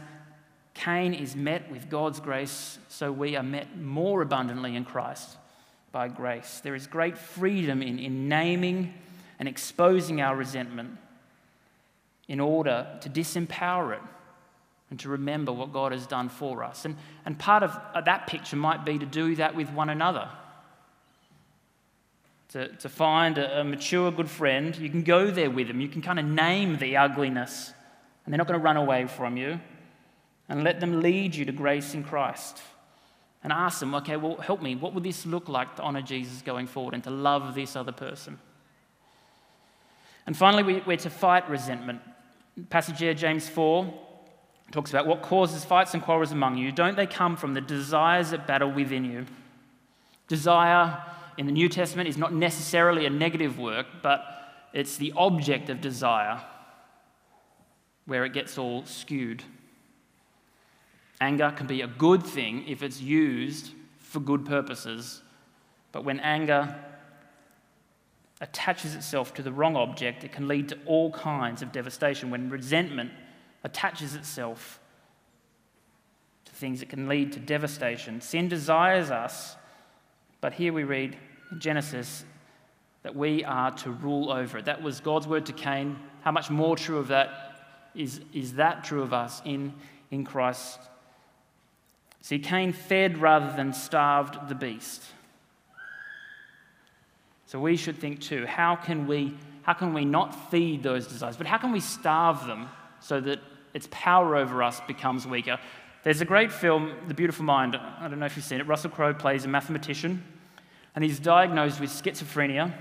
Cain 0.74 1.14
is 1.14 1.36
met 1.36 1.70
with 1.70 1.90
God's 1.90 2.20
grace, 2.20 2.80
so 2.88 3.12
we 3.12 3.36
are 3.36 3.44
met 3.44 3.78
more 3.78 4.22
abundantly 4.22 4.76
in 4.76 4.86
Christ 4.86 5.38
by 5.92 6.08
grace. 6.08 6.62
There 6.64 6.76
is 6.76 6.88
great 6.88 7.18
freedom 7.18 7.82
in, 7.82 8.00
in 8.00 8.30
naming 8.30 8.94
and 9.40 9.48
exposing 9.48 10.22
our 10.22 10.36
resentment 10.36 10.98
in 12.28 12.40
order 12.40 12.88
to 13.02 13.10
disempower 13.10 13.96
it 13.96 14.02
and 14.90 15.00
to 15.00 15.10
remember 15.10 15.52
what 15.52 15.74
God 15.74 15.92
has 15.92 16.08
done 16.08 16.30
for 16.30 16.64
us. 16.64 16.86
And, 16.86 16.96
and 17.26 17.38
part 17.38 17.64
of 17.64 17.78
uh, 17.94 18.02
that 18.02 18.28
picture 18.28 18.56
might 18.56 18.86
be 18.86 19.00
to 19.00 19.06
do 19.06 19.36
that 19.36 19.56
with 19.56 19.70
one 19.72 19.90
another. 19.90 20.30
To, 22.52 22.68
to 22.68 22.90
find 22.90 23.38
a, 23.38 23.62
a 23.62 23.64
mature, 23.64 24.12
good 24.12 24.30
friend, 24.30 24.76
you 24.76 24.90
can 24.90 25.04
go 25.04 25.32
there 25.32 25.50
with 25.50 25.68
them. 25.68 25.80
You 25.80 25.88
can 25.88 26.02
kind 26.02 26.20
of 26.20 26.26
name 26.26 26.78
the 26.78 26.98
ugliness, 26.98 27.74
and 28.26 28.34
they're 28.34 28.38
not 28.38 28.48
going 28.48 28.60
to 28.60 28.64
run 28.64 28.78
away 28.78 29.08
from 29.08 29.38
you 29.38 29.60
and 30.50 30.66
let 30.66 30.82
them 30.82 31.02
lead 31.02 31.34
you 31.34 31.46
to 31.46 31.52
grace 31.54 31.94
in 31.94 32.04
Christ. 32.04 32.62
And 33.44 33.52
ask 33.52 33.80
them, 33.80 33.96
okay, 33.96 34.18
well, 34.18 34.36
help 34.36 34.62
me. 34.62 34.76
What 34.76 34.94
would 34.94 35.04
this 35.04 35.26
look 35.26 35.50
like 35.50 35.78
to 35.78 35.82
honor 35.82 36.02
Jesus 36.02 36.42
going 36.42 36.68
forward 36.68 36.94
and 36.94 37.04
to 37.06 37.10
love 37.10 37.56
this 37.56 37.76
other 37.76 37.94
person? 37.94 38.38
And 40.28 40.38
finally, 40.38 40.82
we're 40.86 40.98
to 40.98 41.10
fight 41.10 41.50
resentment. 41.50 42.02
Passage 42.70 43.00
here, 43.00 43.14
James 43.14 43.48
4, 43.50 43.92
talks 44.72 44.92
about 44.92 45.08
what 45.08 45.22
causes 45.22 45.66
fights 45.66 45.94
and 45.94 46.04
quarrels 46.04 46.32
among 46.32 46.58
you. 46.58 46.72
Don't 46.72 46.96
they 46.96 47.08
come 47.08 47.36
from 47.36 47.54
the 47.54 47.62
desires 47.62 48.32
that 48.32 48.46
battle 48.46 48.72
within 48.72 49.06
you? 49.06 49.26
Desire 50.28 51.02
in 51.38 51.46
the 51.46 51.52
New 51.52 51.70
Testament 51.70 52.10
is 52.10 52.18
not 52.18 52.34
necessarily 52.34 53.06
a 53.06 53.10
negative 53.10 53.58
work, 53.58 53.88
but 54.02 54.24
it's 54.74 54.98
the 54.98 55.14
object 55.16 55.70
of 55.70 55.82
desire 55.82 56.42
where 58.06 58.26
it 58.26 58.34
gets 58.34 58.58
all 58.58 58.86
skewed. 58.86 59.44
Anger 61.20 61.54
can 61.56 61.68
be 61.68 61.82
a 61.82 61.88
good 61.88 62.24
thing 62.24 62.68
if 62.68 62.82
it's 62.82 63.02
used 63.02 63.72
for 64.00 64.20
good 64.20 64.46
purposes, 64.46 65.22
but 65.92 66.04
when 66.04 66.20
anger 66.20 66.76
attaches 68.42 68.96
itself 68.96 69.34
to 69.36 69.44
the 69.44 69.52
wrong 69.52 69.76
object, 69.76 70.24
it 70.24 70.32
can 70.32 70.48
lead 70.48 70.68
to 70.70 70.78
all 70.86 71.12
kinds 71.12 71.62
of 71.62 71.72
devastation. 71.72 72.32
When 72.32 72.50
resentment 72.50 73.12
attaches 73.64 74.16
itself 74.16 74.80
to 76.46 76.52
things, 76.52 76.82
it 76.82 76.90
can 76.90 77.08
lead 77.08 77.32
to 77.34 77.40
devastation. 77.40 78.20
Sin 78.20 78.48
desires 78.48 79.12
us, 79.12 79.56
but 80.42 80.54
here 80.54 80.74
we 80.74 80.84
read 80.84 81.16
in 81.52 81.60
Genesis 81.60 82.26
that 83.04 83.16
we 83.16 83.44
are 83.44 83.72
to 83.72 83.92
rule 83.92 84.32
over 84.32 84.58
it. 84.58 84.66
That 84.66 84.82
was 84.82 85.00
God's 85.00 85.28
word 85.28 85.46
to 85.48 85.54
Cain. 85.54 85.98
How 86.22 86.32
much 86.32 86.50
more 86.50 86.76
true 86.76 86.98
of 86.98 87.08
that 87.08 87.56
is, 87.96 88.22
is 88.34 88.54
that 88.54 88.84
true 88.84 89.02
of 89.02 89.14
us 89.14 89.42
in, 89.46 89.74
in 90.12 90.24
Christ? 90.24 90.80
See, 92.22 92.40
Cain 92.40 92.74
fed 92.74 93.18
rather 93.18 93.56
than 93.56 93.74
starved 93.74 94.50
the 94.50 94.56
beast. 94.56 95.04
So 97.48 97.60
we 97.60 97.76
should 97.76 97.98
think 97.98 98.22
too 98.22 98.46
how 98.46 98.76
can 98.76 99.08
we, 99.08 99.36
how 99.64 99.74
can 99.74 99.94
we 99.94 100.06
not 100.06 100.50
feed 100.50 100.84
those 100.84 101.08
desires, 101.08 101.36
but 101.36 101.48
how 101.48 101.58
can 101.58 101.72
we 101.72 101.80
starve 101.80 102.46
them 102.48 102.70
so 103.00 103.20
that 103.20 103.40
its 103.74 103.88
power 103.92 104.36
over 104.36 104.62
us 104.64 104.80
becomes 104.88 105.28
weaker? 105.28 105.60
There's 106.04 106.22
a 106.22 106.26
great 106.26 106.52
film, 106.52 106.94
The 107.08 107.14
Beautiful 107.14 107.46
Mind. 107.46 107.76
I 107.76 108.08
don't 108.08 108.20
know 108.20 108.26
if 108.26 108.36
you've 108.36 108.46
seen 108.46 108.60
it. 108.60 108.68
Russell 108.68 108.90
Crowe 108.90 109.14
plays 109.14 109.46
a 109.46 109.48
mathematician, 109.48 110.24
and 110.96 111.04
he's 111.04 111.20
diagnosed 111.20 111.80
with 111.80 111.90
schizophrenia 111.90 112.74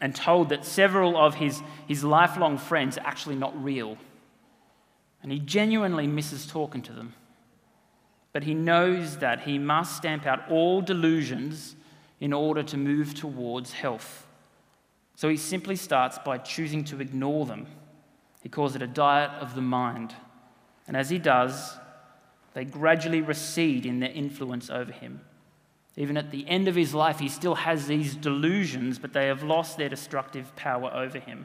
and 0.00 0.14
told 0.14 0.48
that 0.50 0.64
several 0.64 1.16
of 1.16 1.34
his, 1.34 1.62
his 1.86 2.04
lifelong 2.04 2.56
friends 2.56 2.96
are 2.96 3.06
actually 3.06 3.34
not 3.36 3.62
real. 3.62 3.98
And 5.22 5.32
he 5.32 5.38
genuinely 5.38 6.06
misses 6.06 6.46
talking 6.46 6.82
to 6.82 6.92
them. 6.92 7.14
But 8.32 8.44
he 8.44 8.54
knows 8.54 9.18
that 9.18 9.40
he 9.40 9.58
must 9.58 9.96
stamp 9.96 10.26
out 10.26 10.48
all 10.50 10.80
delusions 10.80 11.74
in 12.20 12.32
order 12.32 12.62
to 12.62 12.76
move 12.76 13.14
towards 13.14 13.72
health. 13.72 14.26
So 15.16 15.28
he 15.28 15.36
simply 15.36 15.76
starts 15.76 16.18
by 16.18 16.38
choosing 16.38 16.84
to 16.84 17.00
ignore 17.00 17.46
them. 17.46 17.66
He 18.42 18.48
calls 18.48 18.76
it 18.76 18.82
a 18.82 18.86
diet 18.86 19.30
of 19.40 19.54
the 19.54 19.60
mind. 19.60 20.14
And 20.86 20.96
as 20.96 21.10
he 21.10 21.18
does, 21.18 21.76
they 22.54 22.64
gradually 22.64 23.20
recede 23.20 23.84
in 23.84 24.00
their 24.00 24.10
influence 24.10 24.70
over 24.70 24.92
him. 24.92 25.20
Even 25.98 26.16
at 26.16 26.30
the 26.30 26.48
end 26.48 26.68
of 26.68 26.76
his 26.76 26.94
life, 26.94 27.18
he 27.18 27.28
still 27.28 27.56
has 27.56 27.88
these 27.88 28.14
delusions, 28.14 29.00
but 29.00 29.12
they 29.12 29.26
have 29.26 29.42
lost 29.42 29.76
their 29.76 29.88
destructive 29.88 30.54
power 30.54 30.94
over 30.94 31.18
him. 31.18 31.44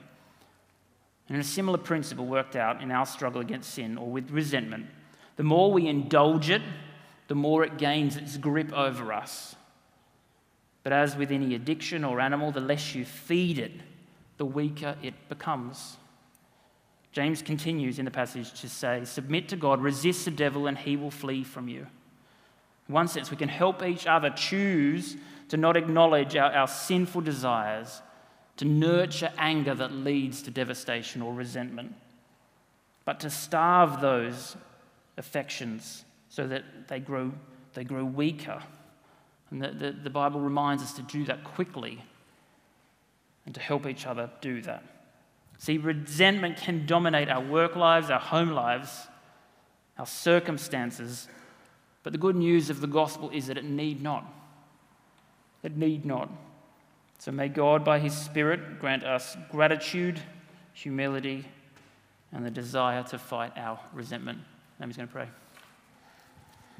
And 1.27 1.39
a 1.39 1.43
similar 1.43 1.79
principle 1.79 2.27
worked 2.27 2.55
out 2.55 2.79
in 2.79 2.91
our 2.91 3.07
struggle 3.07 3.41
against 3.41 3.73
sin 3.73 3.97
or 3.97 4.11
with 4.11 4.29
resentment. 4.29 4.85
The 5.37 5.43
more 5.43 5.71
we 5.71 5.87
indulge 5.87 6.51
it, 6.51 6.61
the 7.27 7.33
more 7.33 7.63
it 7.63 7.79
gains 7.79 8.15
its 8.15 8.37
grip 8.37 8.71
over 8.73 9.11
us. 9.11 9.55
But 10.83 10.93
as 10.93 11.15
with 11.15 11.31
any 11.31 11.55
addiction 11.55 12.03
or 12.03 12.19
animal, 12.19 12.51
the 12.51 12.59
less 12.59 12.93
you 12.93 13.05
feed 13.05 13.57
it, 13.57 13.71
the 14.37 14.45
weaker 14.45 14.95
it 15.01 15.15
becomes. 15.29 15.97
James 17.11 17.41
continues 17.41 17.97
in 17.97 18.05
the 18.05 18.11
passage 18.11 18.61
to 18.61 18.69
say, 18.69 19.03
Submit 19.03 19.49
to 19.49 19.55
God, 19.55 19.81
resist 19.81 20.25
the 20.25 20.31
devil, 20.31 20.67
and 20.67 20.77
he 20.77 20.95
will 20.95 21.09
flee 21.09 21.43
from 21.43 21.67
you. 21.67 21.87
One 22.87 23.07
sense, 23.07 23.31
we 23.31 23.37
can 23.37 23.49
help 23.49 23.83
each 23.83 24.07
other 24.07 24.29
choose 24.29 25.17
to 25.49 25.57
not 25.57 25.77
acknowledge 25.77 26.35
our, 26.35 26.51
our 26.51 26.67
sinful 26.67 27.21
desires, 27.21 28.01
to 28.57 28.65
nurture 28.65 29.31
anger 29.37 29.73
that 29.73 29.91
leads 29.91 30.41
to 30.43 30.51
devastation 30.51 31.21
or 31.21 31.33
resentment, 31.33 31.95
but 33.05 33.19
to 33.21 33.29
starve 33.29 34.01
those 34.01 34.55
affections 35.17 36.05
so 36.29 36.47
that 36.47 36.63
they 36.87 36.99
grow, 36.99 37.31
they 37.73 37.83
grow 37.83 38.03
weaker 38.03 38.61
and 39.53 39.61
the, 39.61 39.67
the, 39.67 39.91
the 39.91 40.09
Bible 40.09 40.39
reminds 40.39 40.81
us 40.81 40.93
to 40.93 41.03
do 41.03 41.25
that 41.25 41.43
quickly 41.43 42.03
and 43.45 43.53
to 43.53 43.61
help 43.61 43.85
each 43.85 44.07
other 44.07 44.31
do 44.41 44.63
that. 44.63 44.83
See, 45.59 45.77
resentment 45.77 46.57
can 46.57 46.87
dominate 46.87 47.29
our 47.29 47.39
work 47.39 47.75
lives, 47.75 48.09
our 48.09 48.19
home 48.19 48.49
lives, 48.49 49.07
our 49.99 50.07
circumstances, 50.07 51.27
but 52.03 52.11
the 52.11 52.19
good 52.19 52.35
news 52.35 52.69
of 52.69 52.81
the 52.81 52.87
gospel 52.87 53.29
is 53.31 53.47
that 53.47 53.57
it 53.57 53.63
need 53.63 54.01
not. 54.01 54.25
It 55.63 55.77
need 55.77 56.05
not. 56.05 56.29
So 57.17 57.31
may 57.31 57.47
God, 57.47 57.85
by 57.85 57.99
His 57.99 58.15
Spirit, 58.15 58.79
grant 58.79 59.05
us 59.05 59.37
gratitude, 59.49 60.19
humility, 60.73 61.45
and 62.33 62.45
the 62.45 62.51
desire 62.51 63.03
to 63.03 63.17
fight 63.17 63.53
our 63.55 63.79
resentment. 63.93 64.39
I'm 64.79 64.89
just 64.89 64.97
going 64.97 65.07
to 65.07 65.13
pray. 65.13 65.29